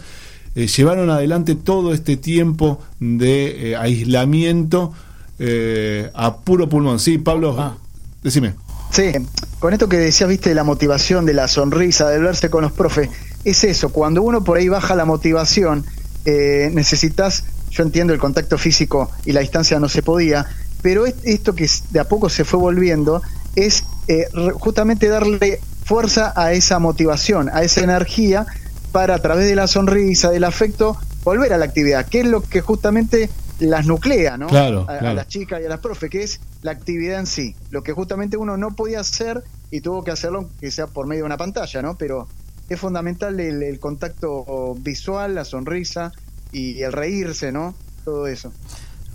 [0.56, 4.92] eh, llevaron adelante todo este tiempo de eh, aislamiento
[5.38, 7.00] eh, a puro pulmón.
[7.00, 7.76] Sí, Pablo, Ah.
[8.24, 8.56] decime.
[8.92, 9.12] Sí,
[9.60, 12.72] con esto que decías, viste, de la motivación, de la sonrisa, de verse con los
[12.72, 13.10] profes,
[13.46, 15.86] es eso, cuando uno por ahí baja la motivación,
[16.26, 20.46] eh, necesitas, yo entiendo el contacto físico y la distancia no se podía,
[20.82, 23.22] pero es- esto que de a poco se fue volviendo
[23.56, 24.28] es eh,
[24.60, 28.46] justamente darle fuerza a esa motivación, a esa energía
[28.92, 32.42] para a través de la sonrisa, del afecto, volver a la actividad, que es lo
[32.42, 33.30] que justamente
[33.60, 34.48] las nuclea, ¿no?
[34.48, 37.56] Claro, a, a las chicas y a las profes, que es la actividad en sí,
[37.72, 41.22] lo que justamente uno no podía hacer y tuvo que hacerlo que sea por medio
[41.24, 41.96] de una pantalla, ¿no?
[41.96, 42.28] Pero
[42.70, 46.12] es fundamental el, el contacto visual, la sonrisa
[46.52, 47.74] y el reírse, ¿no?
[48.06, 48.52] Todo eso.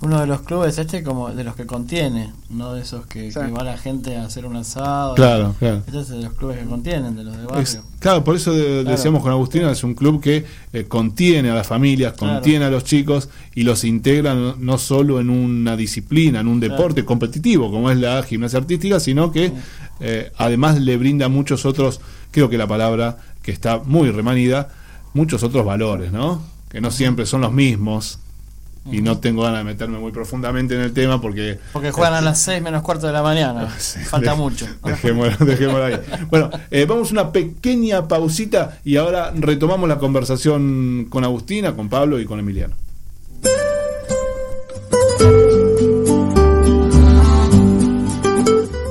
[0.01, 3.41] Uno de los clubes este como de los que contiene, no de esos que, Sí.
[3.41, 5.17] que va la gente a hacer un asado.
[5.17, 5.83] Claro, claro.
[5.89, 7.63] Este es de los clubes que contienen, de los de barrio.
[7.63, 8.91] Es- claro, por eso de- Claro.
[8.97, 12.35] decíamos con Agustina, es un club que eh, contiene a las familias, Claro.
[12.35, 16.61] contiene a los chicos y los integra no, no solo en una disciplina, en un
[16.61, 16.75] Claro.
[16.77, 19.53] deporte competitivo como es la gimnasia artística, sino que
[20.01, 23.17] eh, además le brinda muchos otros, creo que la palabra
[23.49, 24.69] que está muy remanida,
[25.15, 26.43] muchos otros valores, ¿no?
[26.69, 28.19] Que no siempre son los mismos.
[28.93, 32.21] Y no tengo ganas de meterme muy profundamente en el tema porque Porque juegan a
[32.21, 33.75] las 6 menos cuarto de la mañana.
[33.79, 34.67] Sí, Falta de- mucho.
[34.85, 35.95] Dejémoslo, dejémoslo ahí.
[36.29, 41.89] Bueno, eh, vamos a una pequeña pausita y ahora retomamos la conversación con Agustina, con
[41.89, 42.75] Pablo y con Emiliano.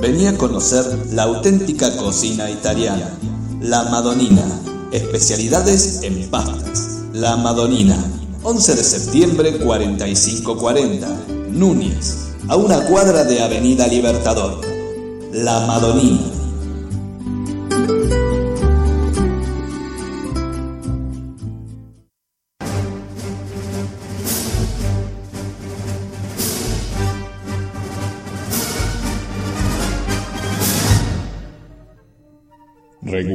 [0.00, 3.10] Vení a conocer la auténtica cocina italiana,
[3.60, 4.44] la Madonina,
[4.92, 7.02] especialidades en pastas.
[7.12, 7.96] La Madonina,
[8.42, 11.08] 11 de septiembre 4540,
[11.50, 14.60] Núñez, a una cuadra de Avenida Libertador.
[15.32, 16.20] La Madonina.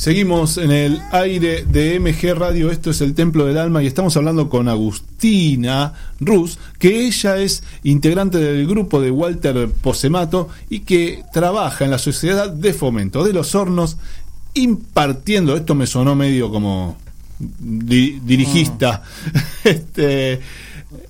[0.00, 4.16] Seguimos en el aire de MG Radio, esto es el Templo del Alma y estamos
[4.16, 11.22] hablando con Agustina Rus, que ella es integrante del grupo de Walter Posemato y que
[11.34, 13.98] trabaja en la Sociedad de Fomento de los Hornos
[14.54, 16.96] impartiendo, esto me sonó medio como
[17.38, 19.02] di- dirigista,
[19.64, 20.40] este,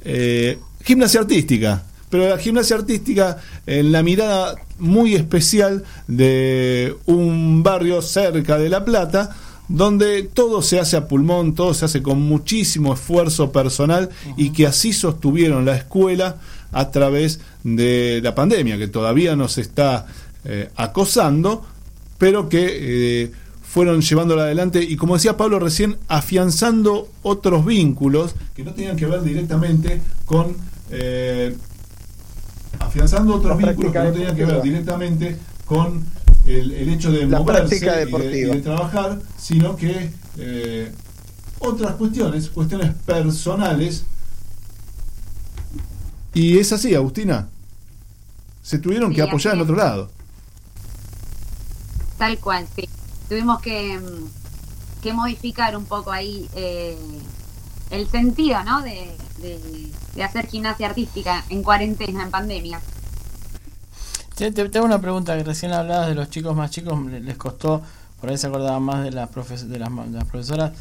[0.04, 1.84] eh, gimnasia artística.
[2.10, 8.84] Pero la gimnasia artística en la mirada muy especial de un barrio cerca de La
[8.84, 9.36] Plata,
[9.68, 14.66] donde todo se hace a pulmón, todo se hace con muchísimo esfuerzo personal y que
[14.66, 16.38] así sostuvieron la escuela
[16.72, 20.06] a través de la pandemia, que todavía nos está
[20.44, 21.64] eh, acosando,
[22.18, 23.32] pero que eh,
[23.62, 29.06] fueron llevándola adelante y como decía Pablo recién, afianzando otros vínculos que no tenían que
[29.06, 30.56] ver directamente con...
[30.90, 31.54] eh,
[32.80, 36.04] afianzando otros La vínculos que no tenían que ver directamente con
[36.46, 38.52] el, el hecho de La moverse y de- deportiva.
[38.52, 40.92] y de trabajar, sino que eh,
[41.60, 44.04] otras cuestiones, cuestiones personales
[46.34, 47.48] Y es así, Agustina.
[48.62, 50.10] Se tuvieron que apoyar en otro lado.
[52.18, 52.88] Tal cual, sí.
[53.28, 56.96] Tuvimos que, mm, que modificar un poco ahí eh,
[57.90, 58.82] el sentido, ¿no?
[58.82, 62.80] De, de- de hacer gimnasia artística en cuarentena, en pandemia.
[64.34, 67.36] Te, te- hago una pregunta que recién hablabas de los chicos más chicos, le- les
[67.36, 67.82] costó,
[68.20, 70.72] por ahí se acordaban más de las, profes- de las, de las profesoras,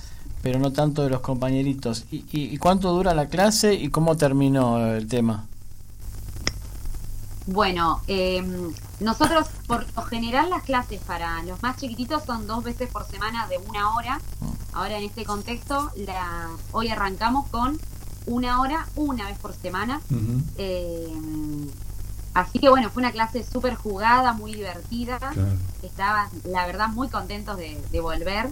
[0.42, 2.06] pero no tanto de los compañeritos.
[2.12, 5.46] ¿Y, y, y cuánto dura la clase y cómo terminó el tema?
[7.48, 8.44] Bueno, eh,
[9.00, 13.48] nosotros por lo general las clases para los más chiquititos son dos veces por semana
[13.48, 14.22] de una hora.
[14.72, 17.80] Ahora en este contexto, la, hoy arrancamos con
[18.26, 20.02] una hora, una vez por semana.
[20.58, 21.08] Eh,
[22.34, 25.20] así que bueno, fue una clase súper jugada, muy divertida.
[25.84, 28.50] Estaban, la verdad, muy contentos de, de volver,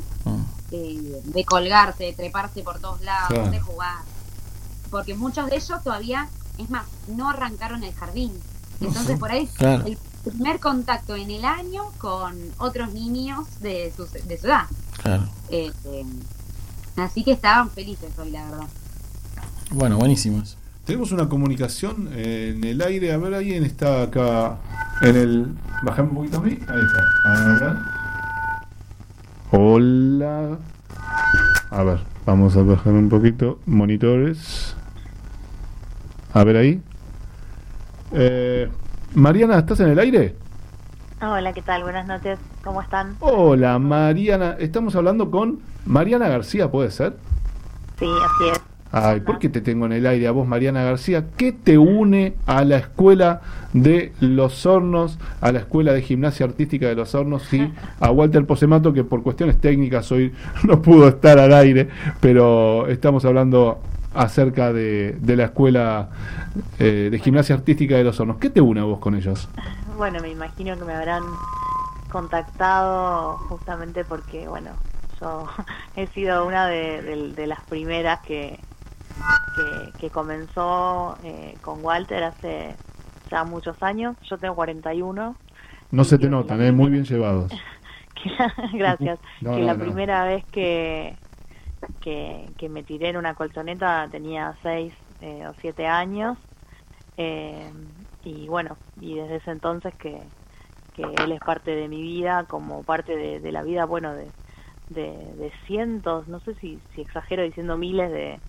[0.72, 3.52] eh, de colgarse, de treparse por todos lados, Claro.
[3.52, 3.98] de jugar.
[4.90, 8.34] Porque muchos de ellos todavía, es más, no arrancaron el jardín.
[8.80, 9.86] Entonces por ahí Claro.
[9.86, 14.66] el primer contacto en el año con otros niños de su, de su edad.
[15.02, 15.28] Claro.
[15.50, 16.06] Eh, eh,
[16.98, 18.68] así que estaban felices hoy, la verdad.
[19.72, 20.58] Bueno, buenísimo eso.
[20.86, 23.12] Tenemos una comunicación eh, en el aire.
[23.12, 24.58] A ver, alguien está acá
[25.02, 25.48] en el.
[25.84, 26.58] Bajame un poquito a mí.
[26.68, 27.04] Ahí está.
[27.26, 27.78] A ver.
[29.52, 30.58] Hola.
[31.70, 33.60] A ver, vamos a bajar un poquito.
[33.66, 34.76] Monitores.
[36.34, 36.82] A ver ahí.
[38.14, 38.70] Eh,
[39.16, 40.36] Mariana, ¿estás en el aire?
[41.22, 41.84] Hola, ¿qué tal?
[41.84, 42.40] Buenas noches.
[42.64, 43.18] ¿Cómo están?
[43.20, 44.56] Hola, Mariana.
[44.60, 47.18] Estamos hablando con Mariana García, ¿puede ser?
[48.00, 48.77] Sí, así es.
[48.92, 51.26] Ay, ¿por qué te tengo en el aire a vos, Mariana García?
[51.36, 53.42] ¿Qué te une a la escuela
[53.74, 58.46] de Los Hornos, a la escuela de gimnasia artística de Los Hornos y a Walter
[58.46, 60.34] Posemato, que por cuestiones técnicas hoy
[60.64, 61.90] no pudo estar al aire,
[62.22, 63.80] pero estamos hablando
[64.14, 66.10] acerca de, de la escuela
[66.80, 68.38] eh, de gimnasia artística de Los Hornos.
[68.38, 69.48] ¿Qué te une a vos con ellos?
[69.98, 71.24] Bueno, me imagino que me habrán
[72.12, 74.70] contactado justamente porque, bueno,
[75.20, 75.48] yo
[75.96, 78.60] he sido una de, de- de las primeras que,
[79.52, 82.82] que, que comenzó eh, con Walter hace
[83.32, 84.18] ya muchos años.
[84.30, 85.42] Yo tengo 41.
[85.92, 86.72] No se te notan, ¿eh?
[86.72, 87.68] muy bien llevados.
[88.16, 89.20] que la- gracias.
[89.40, 89.78] No, que no, la no.
[89.78, 91.20] primera vez que,
[92.02, 96.38] que, que me tiré en una colchoneta tenía 6 o 7 años.
[97.18, 97.74] Eh,
[98.24, 100.34] y bueno, y desde ese entonces que,
[100.94, 104.34] que él es parte de mi vida, como parte de, de la vida, bueno, de,
[104.90, 105.04] de,
[105.36, 108.42] de cientos, no sé si, si exagero diciendo miles de,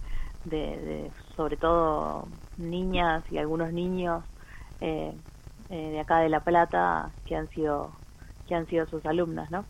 [0.44, 4.24] de, de sobre todo niñas y algunos niños
[4.80, 5.18] eh,
[5.68, 8.02] eh, de acá de La Plata que han sido
[8.46, 9.68] que han sido sus alumnas, ¿no?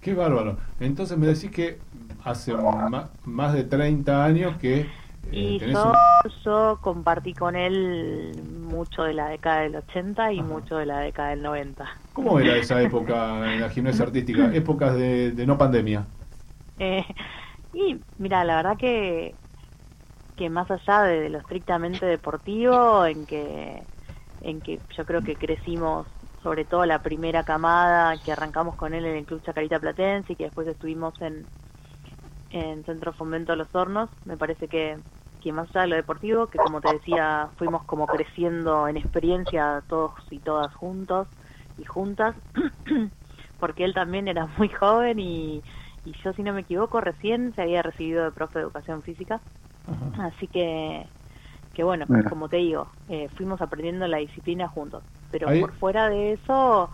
[0.00, 0.58] Qué bárbaro.
[0.80, 1.84] Entonces me decís que
[2.24, 2.54] hace
[3.24, 4.92] más de 30 años que
[5.24, 6.06] eh, Y yo, un-
[6.44, 11.30] yo compartí con él mucho de la década del 80 y mucho de la década
[11.30, 11.88] del 90.
[12.12, 14.52] ¿Cómo era esa época en la gimnasia artística?
[14.54, 16.08] Épocas de, de no pandemia.
[16.78, 17.04] Eh,
[17.72, 19.38] y mira, la verdad que,
[20.36, 23.86] que más allá de, lo estrictamente deportivo, en que,
[24.40, 26.06] en que yo creo que crecimos,
[26.42, 30.36] sobre todo la primera camada, que arrancamos con él en el Club Chacarita Platense y
[30.36, 31.46] que después estuvimos en,
[32.50, 34.98] en Centro Fomento Los Hornos, me parece que,
[35.40, 39.82] que más allá de lo deportivo, que como te decía, fuimos como creciendo en experiencia
[39.88, 41.28] todos y todas juntos
[41.76, 42.36] y juntas,
[43.58, 45.62] porque él también era muy joven y,
[46.04, 49.40] y yo, si no me equivoco, recién se había recibido de profe de educación física.
[50.18, 51.06] Así que,
[51.74, 52.28] que bueno, Mira.
[52.30, 55.02] como te digo, eh, fuimos aprendiendo la disciplina juntos.
[55.30, 56.90] Pero Ahí- por fuera de eso,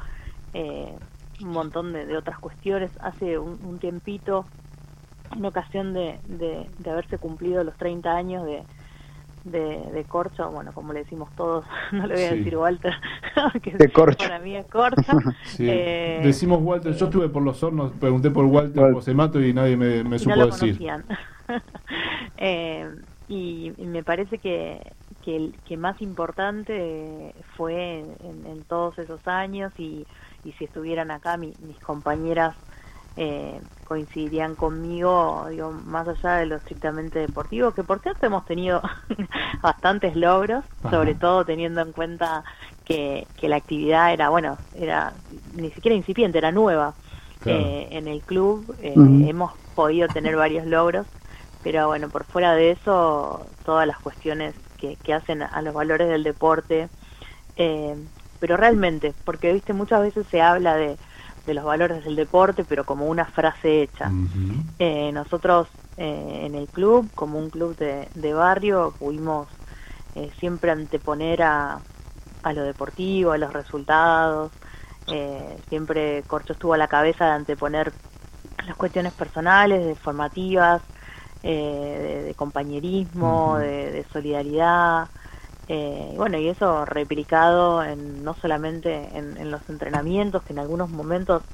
[0.55, 0.95] eh,
[1.43, 2.91] un montón de, de otras cuestiones.
[3.01, 4.45] Hace un, un tiempito,
[5.37, 8.63] en ocasión de, de, de haberse cumplido los 30 años de,
[9.45, 12.39] de, de corcho, bueno, como le decimos todos, no le voy a Sí.
[12.39, 12.95] decir Walter,
[13.63, 14.19] que De corcho.
[14.19, 15.03] para mí es corcho.
[15.45, 15.67] Sí.
[15.69, 20.03] Eh, Decimos Walter, yo estuve por los hornos, pregunté por Walter Posemato y nadie me,
[20.05, 20.61] me supo no lo decir.
[20.79, 21.05] conocían.
[22.37, 22.89] Eh,
[23.27, 24.81] y, y me parece que,
[25.23, 30.07] que el que más importante fue en, en todos esos años y,
[30.45, 32.57] y si estuvieran acá mi- mis compañeras
[33.17, 38.81] eh, coincidirían conmigo, digo, más allá de lo estrictamente deportivo, que por cierto hemos tenido
[39.63, 40.91] bastantes logros, Ajá.
[40.91, 42.45] sobre todo teniendo en cuenta
[42.85, 45.19] que, que la actividad era, bueno, era
[45.53, 46.97] ni siquiera incipiente, era nueva.
[47.41, 47.75] Claro.
[47.75, 51.07] Eh, en el club eh, hemos podido tener varios logros,
[51.63, 56.09] pero bueno, por fuera de eso, todas las cuestiones que, que hacen a los valores
[56.09, 56.89] del deporte,
[57.57, 57.97] eh,
[58.39, 60.97] pero realmente, porque viste, muchas veces se habla de,
[61.47, 64.11] de los valores del deporte, pero como una frase hecha.
[64.79, 69.49] Eh, nosotros eh, en el club, como un club de, de barrio, pudimos
[70.15, 71.81] eh, siempre anteponer a,
[72.43, 74.53] a lo deportivo, a los resultados.
[75.09, 77.93] Eh, siempre Corcho estuvo a la cabeza de anteponer
[78.67, 80.83] las cuestiones personales, de formativas,
[81.43, 85.09] eh, de, de compañerismo, de, de solidaridad.
[85.69, 90.61] Eh, y bueno, y eso replicado en, no solamente en, en los entrenamientos, que en
[90.61, 91.45] algunos momentos,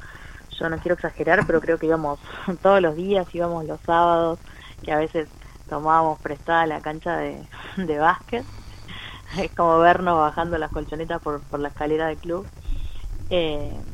[0.60, 2.20] yo no quiero exagerar, pero creo que íbamos
[2.62, 4.40] todos los días, íbamos los sábados,
[4.82, 5.30] que a veces
[5.68, 8.48] tomábamos prestada la cancha de, de básquet.
[9.36, 12.50] Es como vernos bajando las colchonetas por, por la escalera del club.
[13.30, 13.84] Eh,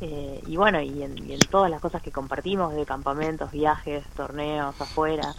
[0.00, 4.06] eh, y bueno, y en, y en todas las cosas que compartimos, de campamentos, viajes,
[4.14, 5.36] torneos afuera,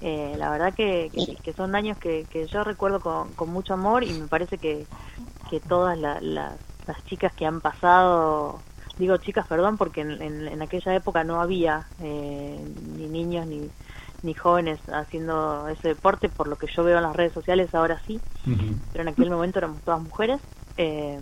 [0.00, 3.74] eh, la verdad que, que, que son años que, que yo recuerdo con, con mucho
[3.74, 4.88] amor y me parece que,
[5.50, 8.64] que todas la- la- las chicas que han pasado,
[8.98, 13.72] digo chicas, perdón, porque en, en- en aquella época no había eh, ni niños ni,
[14.22, 18.00] ni jóvenes haciendo ese deporte, por lo que yo veo en las redes sociales ahora
[18.06, 18.22] sí,
[18.92, 20.40] pero en aquel momento éramos todas mujeres
[20.76, 21.20] eh,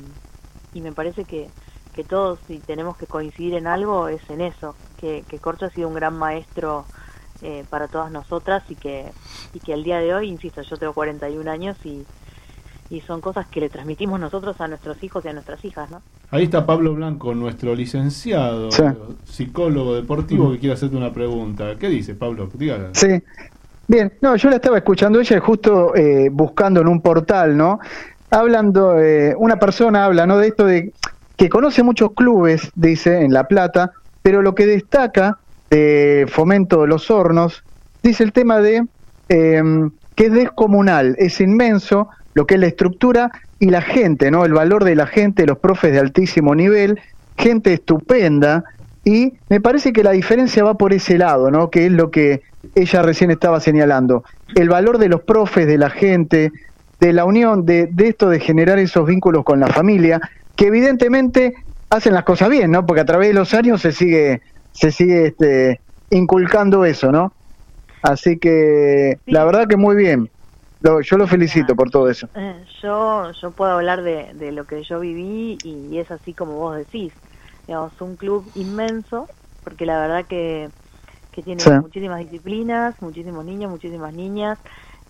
[0.72, 1.53] y me parece que,
[1.99, 5.70] que todos si tenemos que coincidir en algo es en eso, que, que Corcho ha
[5.70, 6.84] sido un gran maestro
[7.42, 9.07] eh, para todas nosotras y que,
[9.53, 12.07] y que al día de hoy, insisto, yo tengo 41 años y,
[12.88, 16.01] y son cosas que le transmitimos nosotros a nuestros hijos y a nuestras hijas, ¿no?
[16.30, 18.84] Ahí está Pablo Blanco, nuestro licenciado, Sí.
[19.24, 21.74] psicólogo deportivo, que quiere hacerte una pregunta.
[21.80, 22.49] ¿Qué dice, Pablo?
[22.55, 22.90] Dígala.
[22.92, 23.20] Sí.
[23.88, 27.80] Bien, no, yo la estaba escuchando ella justo eh, buscando en un portal, ¿no?
[28.30, 30.38] Hablando, eh, una persona habla, ¿no?
[30.38, 30.92] De esto de
[31.39, 35.39] que conoce muchos clubes, dice, en La Plata, pero lo que destaca
[35.70, 37.62] de Fomento de los Hornos,
[38.03, 38.84] dice el tema de
[39.28, 39.62] eh,
[40.16, 43.30] que es descomunal, es inmenso lo que es la estructura
[43.61, 44.45] y la gente, ¿no?
[44.45, 46.99] El valor de la gente, los profes de altísimo nivel,
[47.36, 48.64] gente estupenda,
[49.05, 51.70] y me parece que la diferencia va por ese lado, ¿no?
[51.70, 52.43] Que es lo que
[52.74, 54.24] ella recién estaba señalando.
[54.57, 56.51] El valor de los profes, de la gente,
[56.99, 60.20] de la unión, de esto de generar esos vínculos con la familia,
[60.59, 61.54] que evidentemente
[61.88, 62.84] hacen las cosas bien, ¿no?
[62.84, 64.42] Porque a través de los años se sigue,
[64.72, 65.80] se sigue este,
[66.11, 67.32] inculcando eso, ¿no?
[68.02, 70.30] Así que la verdad que muy bien.
[70.80, 72.28] Lo- yo lo felicito por todo eso.
[72.34, 76.54] Eh, yo, yo puedo hablar de, de lo que yo viví y es así como
[76.59, 77.12] vos decís.
[77.66, 79.28] Digamos, un club inmenso,
[79.62, 80.70] porque la verdad que,
[81.32, 81.70] que tiene Sí.
[81.70, 84.59] muchísimas disciplinas, muchísimos niños, muchísimas niñas,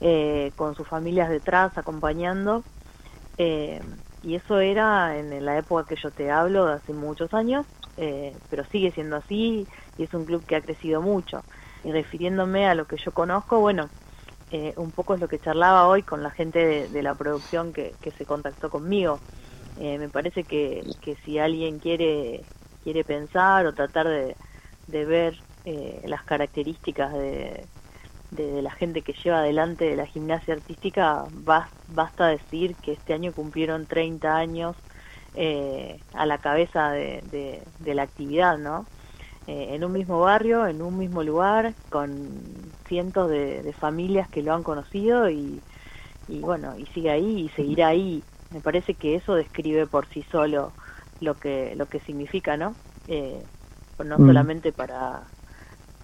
[0.01, 2.65] eh, con sus familias detrás acompañando.
[3.39, 3.81] Eh,
[4.23, 7.67] y eso era en la época que yo te hablo, de hace muchos años,
[7.97, 11.45] eh, pero sigue siendo así y es un club que ha crecido mucho.
[11.85, 13.91] Y refiriéndome a lo que yo conozco, bueno,
[14.51, 17.97] eh, un poco es lo que charlaba hoy con la gente de, la producción que,
[18.03, 19.23] que se contactó conmigo.
[19.77, 22.47] Eh, me parece que, que si alguien quiere
[22.83, 24.37] quiere pensar o tratar de,
[24.87, 27.69] de ver eh, las características de,
[28.31, 33.15] de, de la gente que lleva adelante la gimnasia artística, bas- basta decir que este
[33.15, 34.77] año cumplieron 30 años
[35.35, 38.91] eh, a la cabeza de, de- de la actividad, ¿no?
[39.47, 44.43] Eh, en un mismo barrio, en un mismo lugar, con cientos de, de familias que
[44.43, 45.65] lo han conocido y,
[46.27, 48.27] y bueno, y sigue ahí y seguirá ahí.
[48.51, 50.77] Me parece que eso describe por sí solo
[51.21, 52.79] lo que lo que significa, ¿no?
[53.07, 53.47] Eh,
[54.05, 54.25] no Mm.
[54.25, 55.35] solamente para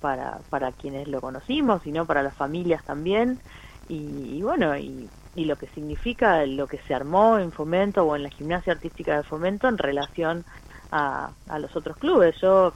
[0.05, 3.39] para para quienes lo conocimos, sino para las familias también
[3.89, 8.15] y, y bueno y, y lo que significa lo que se armó en Fomento o
[8.15, 10.45] en la gimnasia artística de Fomento en relación
[10.93, 12.35] a, a los otros clubes.
[12.43, 12.75] Yo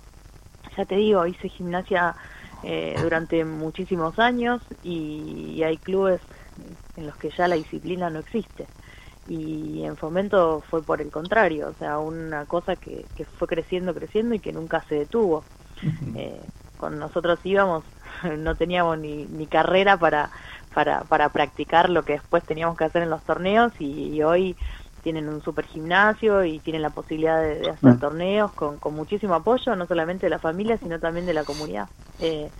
[0.75, 2.17] ya te digo, hice gimnasia
[2.63, 6.21] eh, durante muchísimos años y, y hay clubes
[6.97, 8.65] en los que ya la disciplina no existe.
[9.29, 13.93] Y en fomento fue por el contrario, o sea, una cosa que, que fue creciendo,
[13.93, 15.45] creciendo y que nunca se detuvo.
[16.15, 16.41] Eh,
[16.79, 17.85] cuando nosotros íbamos
[18.39, 20.31] no teníamos ni, ni carrera para,
[20.75, 24.57] para, para practicar lo que después teníamos que hacer en los torneos y, y hoy
[25.03, 27.99] tienen un super gimnasio y tienen la posibilidad de, de hacer Ah.
[28.01, 31.87] torneos con, con muchísimo apoyo, no solamente de la familia, sino también de la comunidad.
[32.21, 32.51] Eh,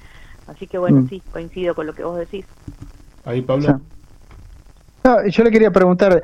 [0.47, 1.09] así que bueno, Mm.
[1.09, 2.45] sí, coincido con lo que vos decís.
[3.25, 3.81] Ahí, Pablo.
[5.05, 6.23] No, yo le quería preguntar,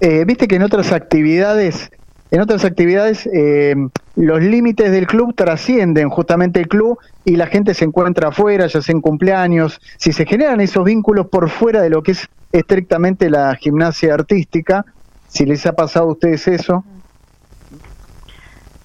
[0.00, 1.90] eh, viste que en otras actividades,
[2.30, 3.74] en otras actividades, eh,
[4.14, 8.80] los límites del club trascienden justamente el club y la gente se encuentra afuera, ya
[8.80, 13.30] sea en cumpleaños, si se generan esos vínculos por fuera de lo que es estrictamente
[13.30, 14.84] la gimnasia artística,
[15.28, 16.84] si les ha pasado a ustedes eso.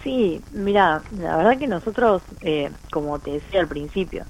[0.04, 4.24] Sí, mira, la verdad que nosotros, eh, como te decía al principio,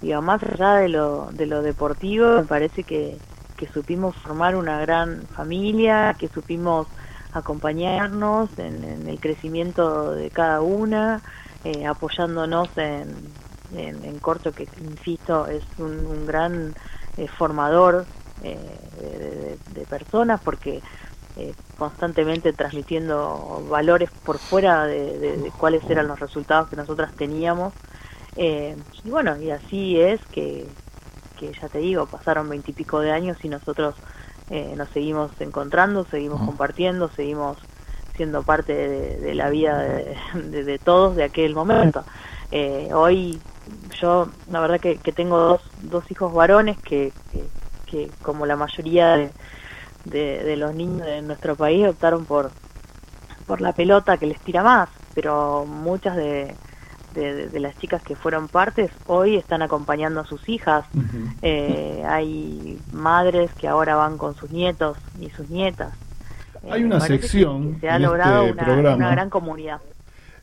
[0.00, 3.16] digo, más allá de lo, de lo deportivo, me parece que,
[3.56, 6.88] que supimos formar una gran familia, que supimos
[7.32, 11.22] acompañarnos en, el crecimiento de cada una,
[11.64, 16.74] eh, apoyándonos en, en, en Corto, que insisto, es un, un gran
[17.16, 18.08] eh, formador
[18.42, 20.82] eh, de, personas porque
[21.36, 27.14] eh, constantemente transmitiendo valores por fuera de, de- de cuáles eran los resultados que nosotras
[27.16, 27.74] teníamos.
[28.34, 30.76] Eh, y bueno, y así es que,
[31.36, 33.96] que ya te digo, pasaron veintipico de años y nosotros
[34.48, 37.58] eh, nos seguimos encontrando, seguimos compartiendo, seguimos
[38.16, 42.04] siendo parte de, de la vida de, de- de todos de aquel momento.
[42.50, 43.44] Eh, hoy
[44.00, 47.50] yo, la verdad que, que tengo dos, dos hijos varones que, que,
[47.86, 49.16] que como la mayoría
[50.04, 52.54] de los niños de nuestro país optaron por,
[53.46, 56.58] por la pelota que les tira más, pero muchas de,
[57.14, 60.84] de, de- de las chicas que fueron partes hoy están acompañando a sus hijas.
[61.42, 65.94] Eh, hay madres que ahora van con sus nietos y sus nietas.
[66.70, 68.96] Hay Eh, una parece que- sección que se ha en logrado este una, programa.
[68.96, 69.80] una gran comunidad.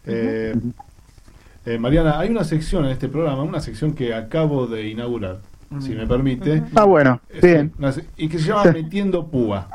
[0.06, 0.56] Eh,
[1.66, 5.40] eh, Mariana, hay una sección en este programa, una sección que acabo de inaugurar,
[5.80, 6.64] si me permite.
[6.76, 7.72] Ah, bueno, Es bien.
[7.78, 9.68] una y que se llama Metiendo Púa.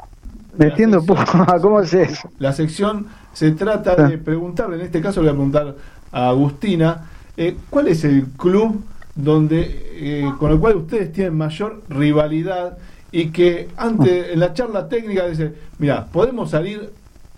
[0.56, 1.22] Metiendo poco,
[1.62, 2.30] ¿cómo es eso?
[2.38, 5.74] La sección se trata de preguntarle, en este caso le voy a preguntar
[6.14, 8.82] a Agustina, eh, ¿cuál es el club
[9.16, 12.78] donde eh, con el cual ustedes tienen mayor rivalidad
[13.10, 16.92] y que antes en la charla técnica dice, mira, podemos salir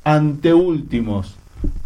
[0.05, 1.37] ante últimos,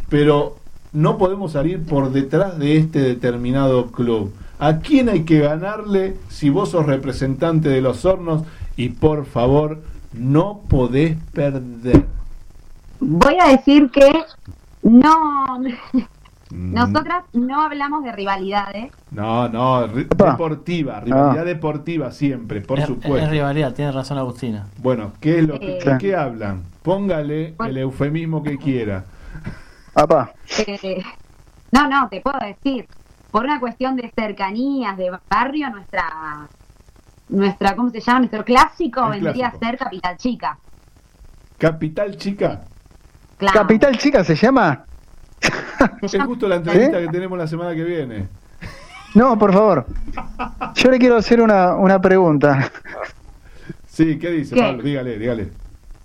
[0.09, 0.57] pero
[0.93, 4.33] no podemos salir por detrás de este determinado club.
[4.59, 8.43] ¿A quién hay que ganarle si vos sos representante de los hornos
[8.77, 9.81] y por favor
[10.13, 12.05] no podés perder?
[13.01, 14.13] Voy a decir que
[14.83, 15.63] no.
[16.53, 18.93] Nosotras no hablamos de rivalidades.
[19.11, 23.19] No, no, ri- deportiva, rivalidad deportiva siempre, por Es- supuesto.
[23.19, 24.67] Es rivalidad, tiene razón Agustina.
[24.79, 25.85] Bueno, ¿qué es lo que, Eh.
[25.85, 26.63] de qué hablan?
[26.83, 29.05] Póngale el eufemismo que quiera.
[30.67, 31.03] Eh,
[31.73, 32.87] no, no, te puedo decir.
[33.31, 36.49] Por una cuestión de cercanías, de barrio, nuestra.
[37.29, 38.19] Nuestra, ¿cómo se llama?
[38.21, 39.57] Nuestro clásico El vendría clásico.
[39.67, 40.59] a ser Capital Chica.
[41.59, 42.63] Capital Chica.
[43.39, 43.61] Claro.
[43.61, 44.85] Capital Chica se llama.
[46.03, 48.29] Es justo la entrevista que tenemos la semana que viene.
[49.15, 49.87] No, por favor.
[50.75, 52.71] Yo le quiero hacer una, una pregunta
[53.87, 54.61] Sí, ¿qué dice ¿Qué?
[54.61, 54.83] Pablo?
[54.83, 55.49] Dígale, dígale.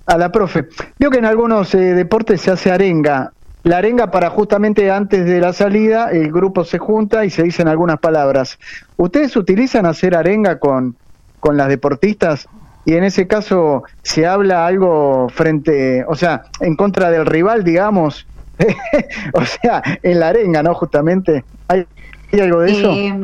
[0.08, 0.68] a la profe.
[0.98, 3.32] Veo que en algunos eh, deportes se hace arenga.
[3.64, 7.68] La arenga para justamente antes de la salida, el grupo se junta y se dicen
[7.68, 8.60] algunas palabras.
[8.98, 10.96] ¿Ustedes utilizan hacer arenga con,
[11.40, 12.48] con las deportistas?
[12.86, 18.28] Y en ese caso, ¿se habla algo frente, o sea, en contra del rival, digamos?
[19.34, 20.74] o sea, en la arenga, ¿no?
[20.74, 21.44] Justamente.
[21.68, 21.86] ¿Hay,
[22.32, 22.92] hay algo de eso?
[22.92, 23.24] Eh,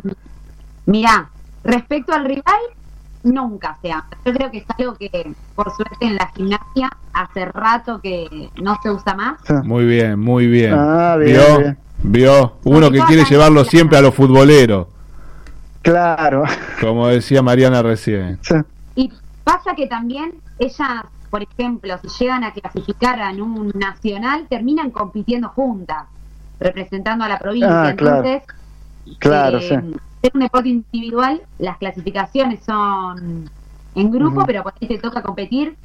[0.86, 1.29] mira,
[1.63, 2.59] respecto al rival,
[3.23, 4.17] nunca se habla.
[4.25, 8.77] Yo creo que es algo que, por suerte, en la gimnasia hace rato que no
[8.82, 9.39] se usa más.
[9.63, 10.73] Muy bien, muy bien.
[10.75, 11.57] Ah, bien, ¿Vio?
[11.59, 11.77] bien.
[12.03, 12.53] ¿Vio?
[12.63, 14.88] Uno que quiere llevarlo siempre a los futboleros.
[15.82, 16.43] Claro.
[16.79, 18.39] Como decía Mariana recién.
[18.95, 19.11] Y
[19.43, 25.49] pasa que también ellas, por ejemplo, si llegan a clasificar en un nacional, terminan compitiendo
[25.49, 26.03] juntas,
[26.59, 27.84] representando a la provincia.
[27.88, 28.17] Ah, claro.
[28.17, 28.43] Entonces,
[29.17, 29.61] Claro, eh,
[30.21, 30.29] sí.
[30.34, 33.49] un deporte individual, las clasificaciones son
[33.95, 35.75] en grupo, pero por ahí te toca competir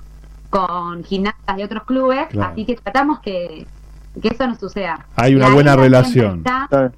[0.51, 2.53] con gimnastas de otros clubes, Claro.
[2.53, 3.67] así que tratamos que,
[4.21, 5.07] que eso no suceda.
[5.17, 6.39] Hay una La buena relación.
[6.45, 6.93] está-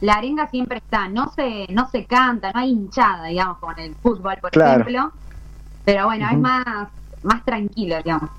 [0.00, 3.80] la arenga siempre está, no se, no se canta, no hay hinchada, digamos, como en
[3.80, 4.80] el fútbol, por Claro.
[4.82, 5.12] ejemplo.
[5.84, 6.64] Pero bueno, es más,
[7.22, 8.30] más tranquilo, digamos.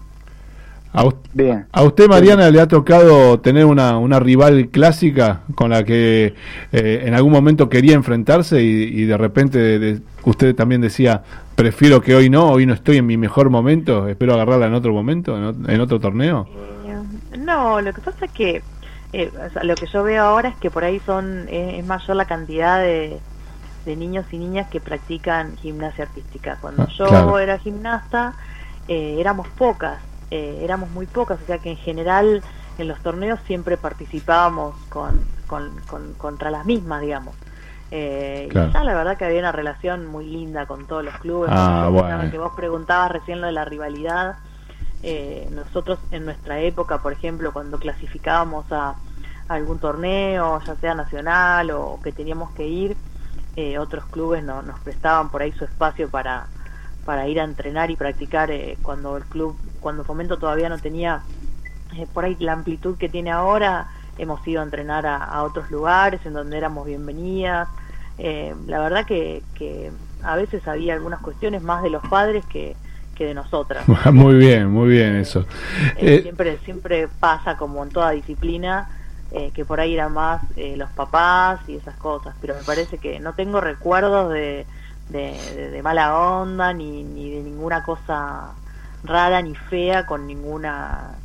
[0.94, 1.66] ¿A, us- Bien.
[1.72, 6.34] a usted, Mariana, le ha tocado tener una, una rival clásica con la que
[6.74, 8.68] eh, en algún momento quería enfrentarse y,
[9.02, 11.24] y de repente de- de- usted también decía,
[11.56, 14.92] prefiero que hoy no, hoy no estoy en mi mejor momento, espero agarrarla en otro
[14.94, 16.48] momento, en, ot- en otro torneo?
[16.86, 18.62] Eh, No, lo que pasa es que
[19.14, 21.86] eh, o sea, lo que yo veo ahora es que por ahí son eh, es
[21.86, 23.18] mayor la cantidad de,
[23.86, 26.58] de niños y niñas que practican gimnasia artística.
[26.62, 27.40] Cuando Ah, yo claro.
[27.40, 28.34] era gimnasta
[28.88, 30.00] eh, éramos pocas,
[30.32, 32.42] eh, éramos muy pocas, o sea que en general
[32.78, 37.36] en los torneos siempre participábamos con, con- con- contra las mismas, digamos.
[37.92, 38.70] Eh, Claro.
[38.70, 41.52] Y ya la verdad que había una relación muy linda con todos los clubes.
[41.54, 42.32] Ah, bueno.
[42.32, 44.38] que vos preguntabas recién lo de la rivalidad.
[45.04, 48.90] Eh, nosotros en nuestra época, por ejemplo, cuando clasificábamos a,
[49.48, 52.96] a algún torneo, ya sea nacional o que teníamos que ir,
[53.56, 56.48] eh, otros clubes no, nos prestaban por ahí su espacio para,
[57.06, 61.24] para ir a entrenar y practicar eh, cuando el club, cuando Fomento todavía no tenía
[61.98, 63.88] eh, por ahí la amplitud que tiene ahora,
[64.18, 67.68] hemos ido a entrenar a, a otros lugares en donde éramos bienvenidas.
[68.18, 69.92] Eh, la verdad que, que
[70.24, 72.76] a veces había algunas cuestiones más de los padres que,
[73.16, 73.88] que de nosotras.
[74.14, 75.46] muy bien, muy bien eso.
[75.98, 78.90] Eh, siempre siempre pasa como en toda disciplina
[79.32, 82.98] eh, que por ahí eran más eh, los papás y esas cosas pero me parece
[82.98, 84.66] que no tengo recuerdos de,
[85.10, 88.52] de, de- de mala onda, ni, ni de ninguna cosa
[89.04, 91.16] rara ni fea con ninguna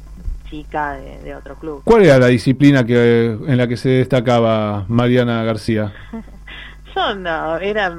[0.48, 1.82] chica de, de otro club.
[1.84, 5.92] ¿Cuál era la disciplina que en la que se destacaba Mariana García?
[6.94, 7.94] Yo no, era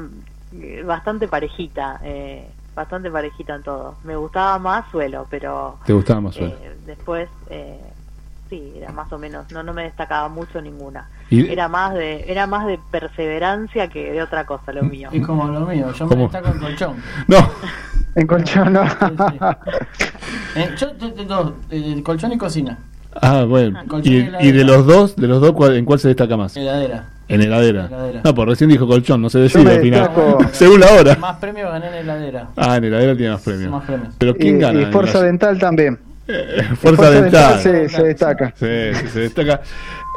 [0.54, 3.96] eh, bastante parejita, eh, bastante parejita en todo.
[4.04, 6.54] Me gustaba más suelo, pero ¿Te gustaba más suelo?
[6.56, 7.80] eh, después eh,
[8.50, 11.10] sí, era más o menos, no no me destacaba mucho ninguna.
[11.30, 15.10] ¿Y- Era más de era más de perseverancia que de otra cosa lo mío.
[15.12, 16.24] Es como lo mío, yo me ¿Cómo?
[16.24, 16.96] destaco en colchón.
[17.28, 17.38] No,
[18.16, 18.84] En colchón, no.
[20.56, 20.88] Eh, yo
[21.26, 22.78] dos, eh, colchón y cocina.
[23.22, 23.80] ah, bueno.
[24.04, 26.56] ¿Y, y y de los dos, de los dos, cuál- ¿en cuál se destaca más?
[26.58, 27.06] Heladera.
[27.28, 27.88] En heladera.
[27.88, 28.22] Heladera.
[28.24, 30.10] No, pues recién dijo colchón, no se decide al final.
[30.54, 31.16] Según la hora.
[31.18, 32.48] Más premios gané en heladera.
[32.56, 33.70] Ah, en heladera tiene más premios.
[33.72, 34.14] Más premios.
[34.18, 34.80] Pero Y, ¿quién gana?
[34.80, 36.00] y en fuerza dental también.
[36.28, 37.60] Eh, fuerza, Fuerza dental.
[37.60, 38.54] se, se destaca.
[38.56, 38.66] Se
[39.20, 39.62] destaca.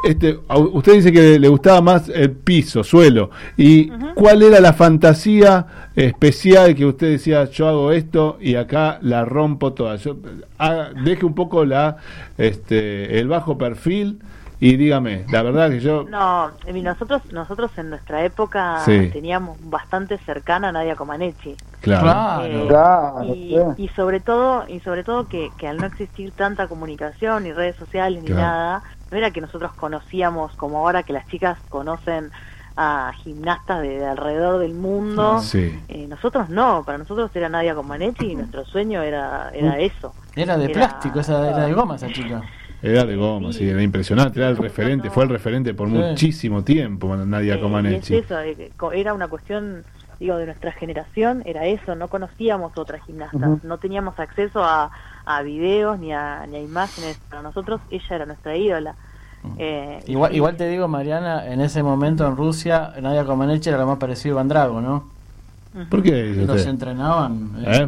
[0.03, 3.29] Este, a- usted dice que le gustaba más el piso, suelo.
[3.55, 9.25] ¿Y cuál era la fantasía especial que usted decía, yo hago esto y acá la
[9.25, 9.97] rompo toda?
[9.97, 10.17] Yo,
[10.57, 11.97] haga- deje un poco la
[12.37, 14.19] este, el bajo perfil
[14.61, 16.05] y dígame, la verdad que yo...
[16.07, 19.09] No, nosotros nosotros en nuestra época Sí.
[19.11, 21.55] teníamos bastante cercana a Nadia Comaneci.
[21.81, 22.03] Claro.
[22.03, 22.43] Claro.
[22.45, 27.43] Eh, Claro, y, sobre todo y sobre todo que, que al no existir tanta comunicación
[27.43, 28.41] ni redes sociales ni Claro.
[28.43, 32.29] nada no era que nosotros conocíamos como ahora que las chicas conocen
[32.77, 35.77] a gimnastas de, de alrededor del mundo Sí.
[35.89, 40.55] Eh, nosotros no para nosotros era Nadia Comaneci y nuestro sueño era era eso Era
[40.57, 42.41] de Era- plástico, esa era de goma esa chica.
[42.83, 45.93] Era de goma, sí, era impresionante, era el referente, fue el referente por Sí.
[45.93, 48.15] muchísimo tiempo, Nadia Eh, y Comaneci.
[48.15, 49.83] es eso, eh, era una cuestión,
[50.19, 54.89] digo, de nuestra generación, era eso, no conocíamos otras gimnastas, no teníamos acceso a,
[55.25, 58.95] a videos ni a, ni a imágenes, para nosotros ella era nuestra ídola.
[59.57, 63.87] Eh, Igual, igual te digo, Mariana, en ese momento en Rusia, Nadia Comaneci era lo
[63.87, 65.05] más parecido a Iván Drago, ¿no?
[65.89, 66.69] ¿Por qué Los usted?
[66.69, 67.51] entrenaban.
[67.65, 67.87] ¿Eh?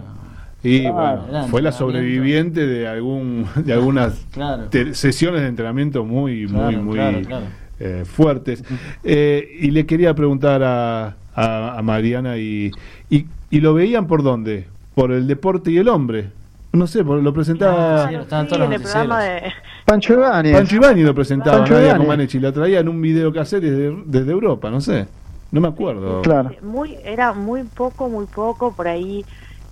[0.63, 4.63] Y bueno, Era fue la sobreviviente de algún de algunas Claro.
[4.93, 7.45] sesiones de entrenamiento muy muy Claro, muy claro, claro.
[7.79, 8.63] eh, fuertes.
[9.03, 12.71] Eh, y le quería preguntar a, a, a Mariana y,
[13.09, 14.65] y y lo veían por dónde?
[14.95, 16.29] Por el deporte y el hombre.
[16.71, 19.41] No sé, por- lo presentaba Sí, todos los en el programa de...
[19.85, 20.55] Pancho Ibáñez.
[20.55, 22.03] Pancho Ivani lo presentaba Pancho Nadia Ibáñez.
[22.05, 25.05] Comaneci, la traía en un video cassette desde, desde Europa, no sé.
[25.51, 26.23] No me acuerdo.
[26.23, 26.49] Claro.
[26.63, 29.23] muy Era muy poco, muy poco, por ahí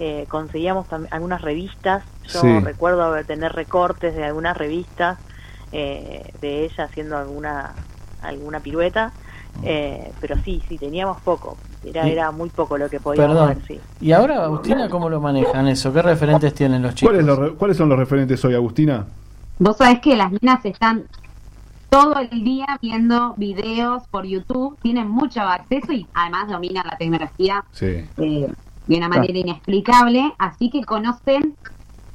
[0.04, 2.60] eh, conseguíamos algunas revistas, yo Sí.
[2.62, 5.20] recuerdo haber- tener recortes de algunas revistas
[5.72, 7.72] eh, de ella haciendo alguna
[8.24, 9.12] alguna pirueta,
[9.64, 13.56] eh, pero sí, sí, teníamos poco, era, Y- era muy poco lo que podíamos Perdón.
[13.56, 13.80] ver, sí.
[14.02, 15.94] ¿Y ahora, Agustina, cómo lo manejan eso?
[15.94, 17.12] ¿Qué referentes tienen los chicos?
[17.14, 19.06] ¿Cuáles, los re- ¿Cuáles son los referentes hoy, Agustina?
[19.60, 21.06] Vos sabés que las minas están
[21.90, 27.64] todo el día viendo videos por YouTube, tienen mucho acceso y además dominan la tecnología
[27.72, 28.06] Sí.
[28.18, 28.48] eh,
[28.92, 31.56] de una manera inexplicable, así que conocen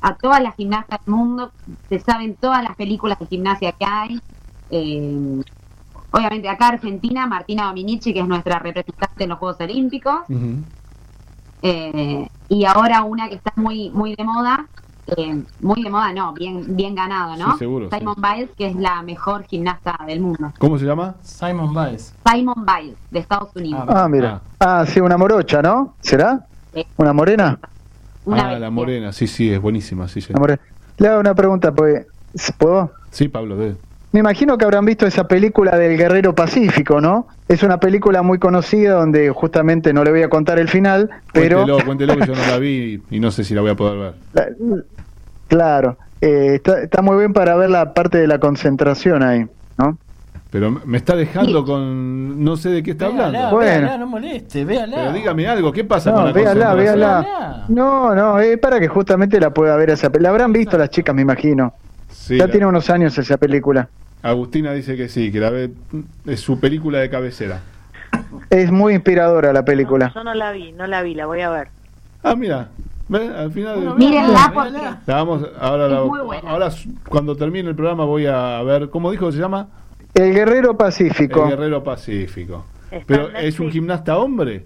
[0.01, 1.51] a todas las gimnastas del mundo,
[1.89, 4.21] se saben todas las películas de gimnasia que hay.
[4.71, 5.43] eh,
[6.13, 10.21] obviamente acá Argentina, Martina Dominici, que es nuestra representante en los Juegos Olímpicos,
[11.63, 14.67] eh, y ahora una que está muy muy de moda,
[15.09, 17.53] eh, muy de moda no, bien bien ganado, ¿no?
[17.53, 17.99] Sí, seguro, sí.
[17.99, 20.53] Simon Biles, que es la mejor gimnasta del mundo.
[20.59, 21.17] ¿Cómo se llama?
[21.23, 22.15] Simon Biles.
[22.25, 23.85] Simon Biles, de Estados Unidos.
[23.89, 24.41] Ah, mira.
[24.61, 25.95] Ah, sí, una morocha, ¿no?
[26.01, 26.47] ¿Será?
[26.97, 27.59] ¿Una morena?
[28.25, 30.33] Una ah, la morena, sí, sí, es buenísima, sí, sí.
[30.35, 30.61] Morena.
[30.99, 32.07] Le hago una pregunta, pues,
[32.59, 32.93] ¿puedo?
[33.11, 33.75] Sí, Pablo, de...
[34.13, 37.29] Me imagino que habrán visto esa película del Guerrero Pacífico, ¿no?
[37.49, 41.65] Es una película muy conocida donde justamente no le voy a contar el final, pero...
[41.65, 43.99] Cuéntelo, cuéntelo que yo no la vi y no sé si la voy a poder
[43.99, 44.15] ver.
[44.59, 44.83] La-
[45.49, 49.47] Claro, eh, está, está muy bien para ver la parte de la concentración ahí,
[49.79, 49.97] ¿no?
[50.51, 52.43] Pero me está dejando con...
[52.43, 53.51] No sé de qué está Véala, hablando.
[53.57, 53.71] Bueno.
[53.81, 54.97] véala, no moleste, véala.
[54.97, 57.21] Pero dígame algo, ¿qué pasa con No, la véala, véala.
[57.21, 57.65] Véala.
[57.69, 60.23] No, no, es para que justamente la pueda ver esa película.
[60.23, 61.75] La habrán visto las chicas, me imagino.
[62.09, 63.89] Sí, ya la- tiene unos años esa película.
[64.23, 65.71] Agustina dice que sí, que la ve...
[66.27, 67.61] Es su película de cabecera.
[68.49, 70.13] Es muy inspiradora la película.
[70.15, 71.69] Yo no la vi, no la vi, la voy a ver.
[72.23, 72.69] Ah, mira.
[73.09, 73.29] ¿Ve?
[73.37, 73.77] Al final...
[73.77, 74.79] Bueno, Mírenla porque.
[75.07, 76.51] La vamos, ahora, Es la- muy buena.
[76.51, 76.71] ahora
[77.09, 79.67] cuando termine el programa voy a ver, ¿cómo dijo que se llama?
[80.17, 81.45] El Guerrero Pacífico.
[81.45, 82.65] El Guerrero Pacífico.
[82.91, 84.65] Está Pero es un gimnasta hombre.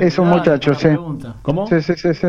[0.00, 0.88] Es un Claro, muchacho, sí.
[0.88, 1.36] pregunta.
[1.42, 1.66] ¿Cómo?
[1.66, 2.26] Sí, sí, sí, sí.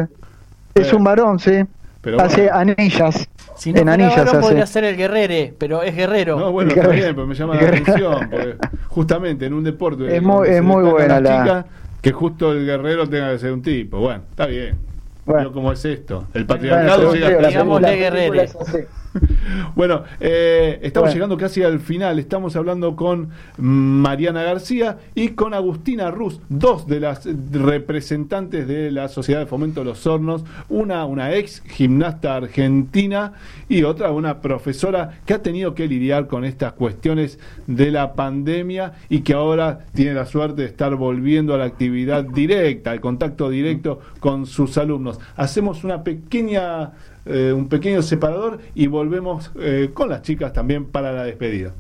[0.74, 1.64] Es un varón, sí.
[2.02, 2.74] Pero Hace bueno.
[2.78, 3.28] anillas.
[3.58, 4.40] Si no en anillas varón, hace.
[4.40, 6.40] podría ser el guerrere, pero es guerrero.
[6.40, 8.30] No, bueno, está bien, pero me llama la atención.
[8.30, 8.56] Porque
[8.88, 10.16] justamente en un deporte.
[10.16, 11.66] Es muy- es muy buena la- chicas,
[12.02, 14.00] que justo el guerrero tenga que ser un tipo.
[14.00, 14.78] Bueno, está bien.
[15.26, 15.40] Bueno.
[15.42, 16.26] Pero ¿Cómo es esto?
[16.34, 18.86] El Bueno, patriarcado pero llega la ahí.
[19.76, 21.14] Bueno, eh, estamos Bueno.
[21.16, 22.20] llegando casi al final.
[22.20, 29.08] Estamos hablando con Mariana García y con Agustina Ruz, dos de las representantes de la
[29.08, 33.34] Sociedad de Fomento de los Hornos, una, una ex gimnasta argentina
[33.70, 38.94] y otra, una profesora que ha tenido que lidiar con estas cuestiones de la pandemia
[39.10, 43.50] y que ahora tiene la suerte de estar volviendo a la actividad directa, al contacto
[43.50, 45.20] directo con sus alumnos.
[45.36, 46.92] Hacemos una pequeña
[47.26, 51.72] eh, un pequeño separador y volvemos eh, con las chicas también para la despedida.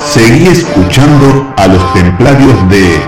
[0.00, 3.00] Seguí escuchando a los templarios de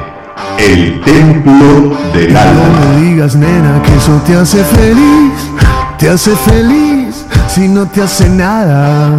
[0.59, 2.81] El Templo del No Alma.
[2.95, 5.33] me digas, nena, que eso te hace feliz,
[5.99, 9.11] te hace feliz si no te hace nada.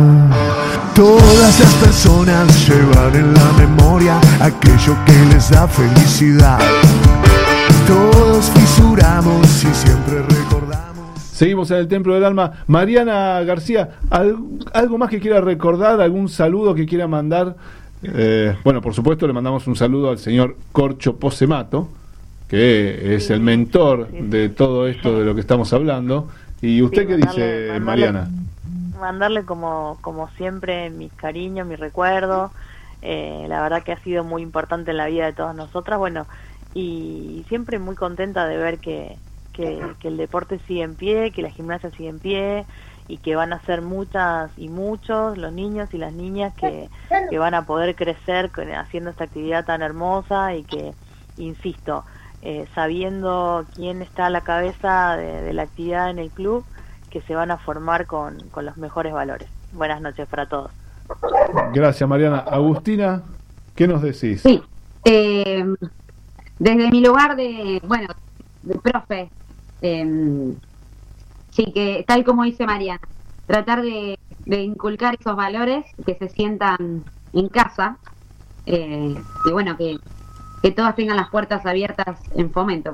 [0.96, 6.60] Todas las personas llevan en la memoria aquello que les da felicidad.
[7.88, 10.49] Todos fisuramos y siempre recordamos.
[11.40, 12.52] Seguimos en el Templo del Alma.
[12.68, 14.36] Mariana García, ¿al-
[14.74, 16.02] ¿algo más que quiera recordar?
[16.02, 17.56] ¿Algún saludo que quiera mandar?
[18.04, 21.88] Eh, bueno, por supuesto, le mandamos un saludo al señor Corcho Posemato,
[22.50, 26.28] que es el mentor de todo esto de lo que estamos hablando.
[26.62, 28.30] ¿Y usted Sí, qué mandarle- dice, Mariana?
[29.00, 32.52] mandarle como, como siempre mis cariños, mi recuerdo.
[33.02, 36.00] Eh, la verdad que ha sido muy importante en la vida de todas nosotras.
[36.00, 36.28] Bueno,
[36.74, 39.16] y siempre muy contenta de ver que,
[39.60, 42.66] que, que el deporte sigue en pie, que la gimnasia sigue en pie
[43.10, 46.90] y que van a ser muchas y muchos los niños y las niñas que,
[47.30, 50.94] que van a poder crecer con- haciendo esta actividad tan hermosa y que,
[51.38, 52.06] insisto,
[52.42, 56.64] eh, sabiendo quién está a la cabeza de, de la actividad en el club,
[57.10, 59.50] que se van a formar con, con los mejores valores.
[59.74, 60.72] Buenas noches para todos.
[61.74, 62.40] Gracias, Mariana.
[62.40, 63.24] Agustina,
[63.76, 64.42] ¿qué nos decís?
[64.42, 64.62] Sí,
[65.04, 65.66] eh,
[66.60, 68.08] desde mi lugar de, bueno,
[68.62, 69.32] de profe,
[69.82, 70.54] eh,
[71.52, 73.02] sí, que tal como dice Mariana,
[73.46, 77.04] tratar de, inculcar esos valores, que se sientan
[77.34, 77.98] en casa,
[78.66, 79.16] eh,
[79.46, 79.98] y bueno, que,
[80.62, 82.92] que todas tengan las puertas abiertas en fomento.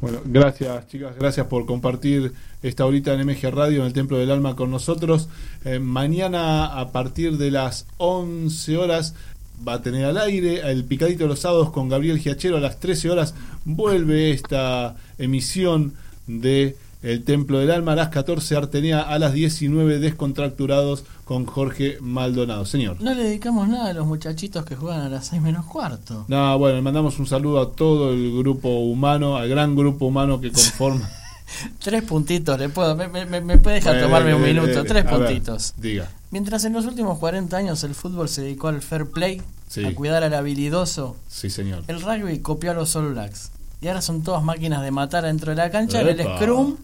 [0.00, 4.30] Bueno, gracias chicas, gracias por compartir esta horita en MG Radio en el Templo del
[4.30, 5.28] Alma con nosotros.
[5.64, 9.14] Eh, mañana a partir de las 11 horas
[9.66, 12.56] va a tener al aire el Picadito de los Sábados con Gabriel Giachero.
[12.56, 13.34] A las 13 horas
[13.64, 15.94] vuelve esta emisión
[16.26, 17.92] de El Templo del Alma.
[17.92, 22.64] A las 14 Artenea, a las 19 Descontracturados con Jorge Maldonado.
[22.64, 23.00] Señor.
[23.00, 26.24] No le dedicamos nada a los muchachitos que juegan a las 6 menos cuarto.
[26.28, 30.40] No, bueno, le mandamos un saludo a todo el grupo humano, al gran grupo humano
[30.40, 31.08] que conforma.
[31.82, 34.84] Tres puntitos, le puedo, me, me- me puede dejar Eh, tomarme un eh, minuto, eh,
[34.84, 35.72] tres a ver, puntitos.
[35.78, 36.10] diga.
[36.30, 39.84] Mientras en los últimos 40 años el fútbol se dedicó al fair play, Sí.
[39.84, 41.84] a cuidar al habilidoso, Sí, señor.
[41.88, 43.50] el rugby copió a los All Blacks.
[43.80, 46.00] Y ahora son todas máquinas de matar dentro de la cancha.
[46.00, 46.76] En el scrum,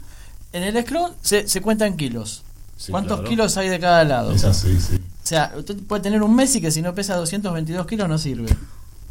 [0.52, 2.42] en el scrum se, se cuentan kilos.
[2.76, 3.30] Sí, ¿Cuántos claro.
[3.30, 4.32] kilos hay de cada lado?
[4.32, 4.96] Es así, sí.
[4.96, 8.54] O sea, usted puede tener un Messi que si no pesa 222 kilos no sirve.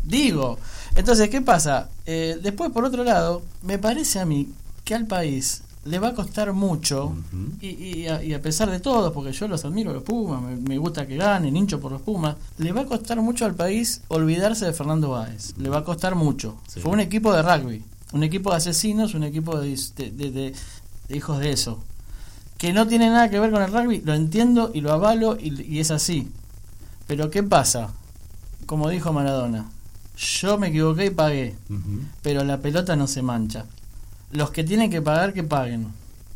[0.03, 0.59] Digo.
[0.95, 1.89] Entonces, ¿qué pasa?
[2.05, 4.49] Eh, después, por otro lado, me parece a mí
[4.83, 7.13] que al país le va a costar mucho,
[7.61, 10.55] y, y a, y a pesar de todo, porque yo los admiro, los Pumas, me,
[10.55, 14.01] me gusta que ganen, hincho por los Pumas, le va a costar mucho al país
[14.07, 15.53] olvidarse de Fernando Báez.
[15.57, 16.55] Le va a costar mucho.
[16.67, 16.79] Sí.
[16.79, 20.53] Fue un equipo de rugby, un equipo de asesinos, un equipo de, de- de- de-
[21.09, 21.79] de hijos de eso
[22.57, 25.61] que no tiene nada que ver con el rugby, lo entiendo y lo avalo y,
[25.63, 26.29] y es así.
[27.07, 27.89] Pero ¿qué pasa?
[28.65, 29.65] Como dijo Maradona,
[30.15, 31.55] yo me equivoqué y pagué,
[32.21, 33.65] pero la pelota no se mancha.
[34.33, 35.87] Los que tienen que pagar, que paguen.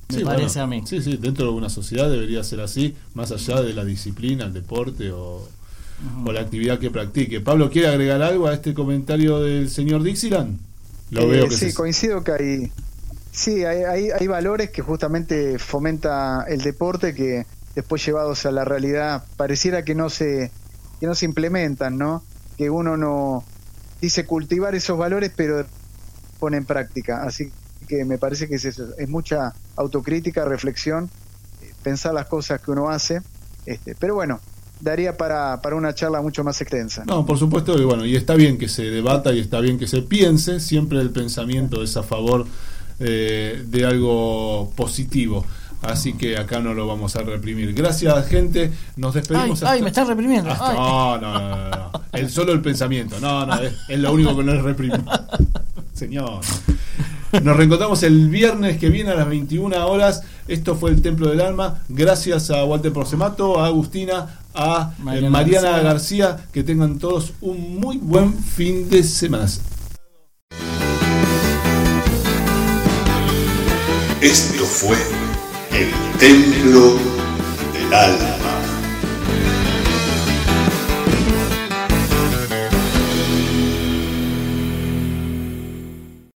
[0.09, 0.83] Me Sí, parece bueno, a mí.
[0.85, 4.53] Sí, sí, dentro de una sociedad debería ser así, más allá de la disciplina, el
[4.53, 5.53] deporte o,
[6.23, 7.41] o la actividad que practique.
[7.41, 10.59] Pablo, ¿quiere agregar algo a este comentario del señor Dixieland?
[11.09, 12.73] Lo Eh, veo que sí, se- coincido que hay,
[13.31, 17.45] sí, hay, hay, hay valores que justamente fomenta el deporte que
[17.75, 20.55] después llevados a la realidad pareciera que no se
[20.99, 22.27] que no se implementan, ¿no?
[22.57, 23.51] Que uno no
[24.01, 25.67] dice cultivar esos valores pero
[26.39, 27.23] pone en práctica.
[27.25, 27.57] Así que
[28.05, 31.09] me parece que es eso, es mucha autocrítica, reflexión,
[31.61, 33.21] eh, pensar las cosas que uno hace.
[33.65, 34.39] Este, pero bueno,
[34.79, 37.03] daría para, para una charla mucho más extensa.
[37.05, 39.87] No, por supuesto que bueno, y está bien que se debata y está bien que
[39.87, 42.45] se piense, siempre el pensamiento es a favor
[42.99, 45.45] eh, de algo positivo.
[45.83, 47.71] Así que acá no lo vamos a reprimir.
[47.73, 48.71] Gracias, gente.
[48.95, 49.63] Nos Ay, despedimos.
[49.63, 50.49] ay, me están reprimiendo.
[50.49, 51.91] hasta- no, no, no, no.
[52.13, 53.19] El, solo el pensamiento.
[53.19, 55.03] No, no, es, es lo único que no es reprimir.
[55.93, 56.41] Señor.
[57.43, 60.23] Nos reencontramos el viernes que viene a las 21 horas.
[60.47, 61.83] Esto fue el Templo del Alma.
[61.89, 66.27] Gracias a Walter Porcemato, a Agustina, a eh, Mariana Mariana, García.
[66.27, 66.49] García.
[66.53, 69.47] Que tengan todos un muy buen fin de semana.
[74.21, 74.97] Esto fue
[75.71, 76.95] El Templo
[77.73, 78.46] del alma.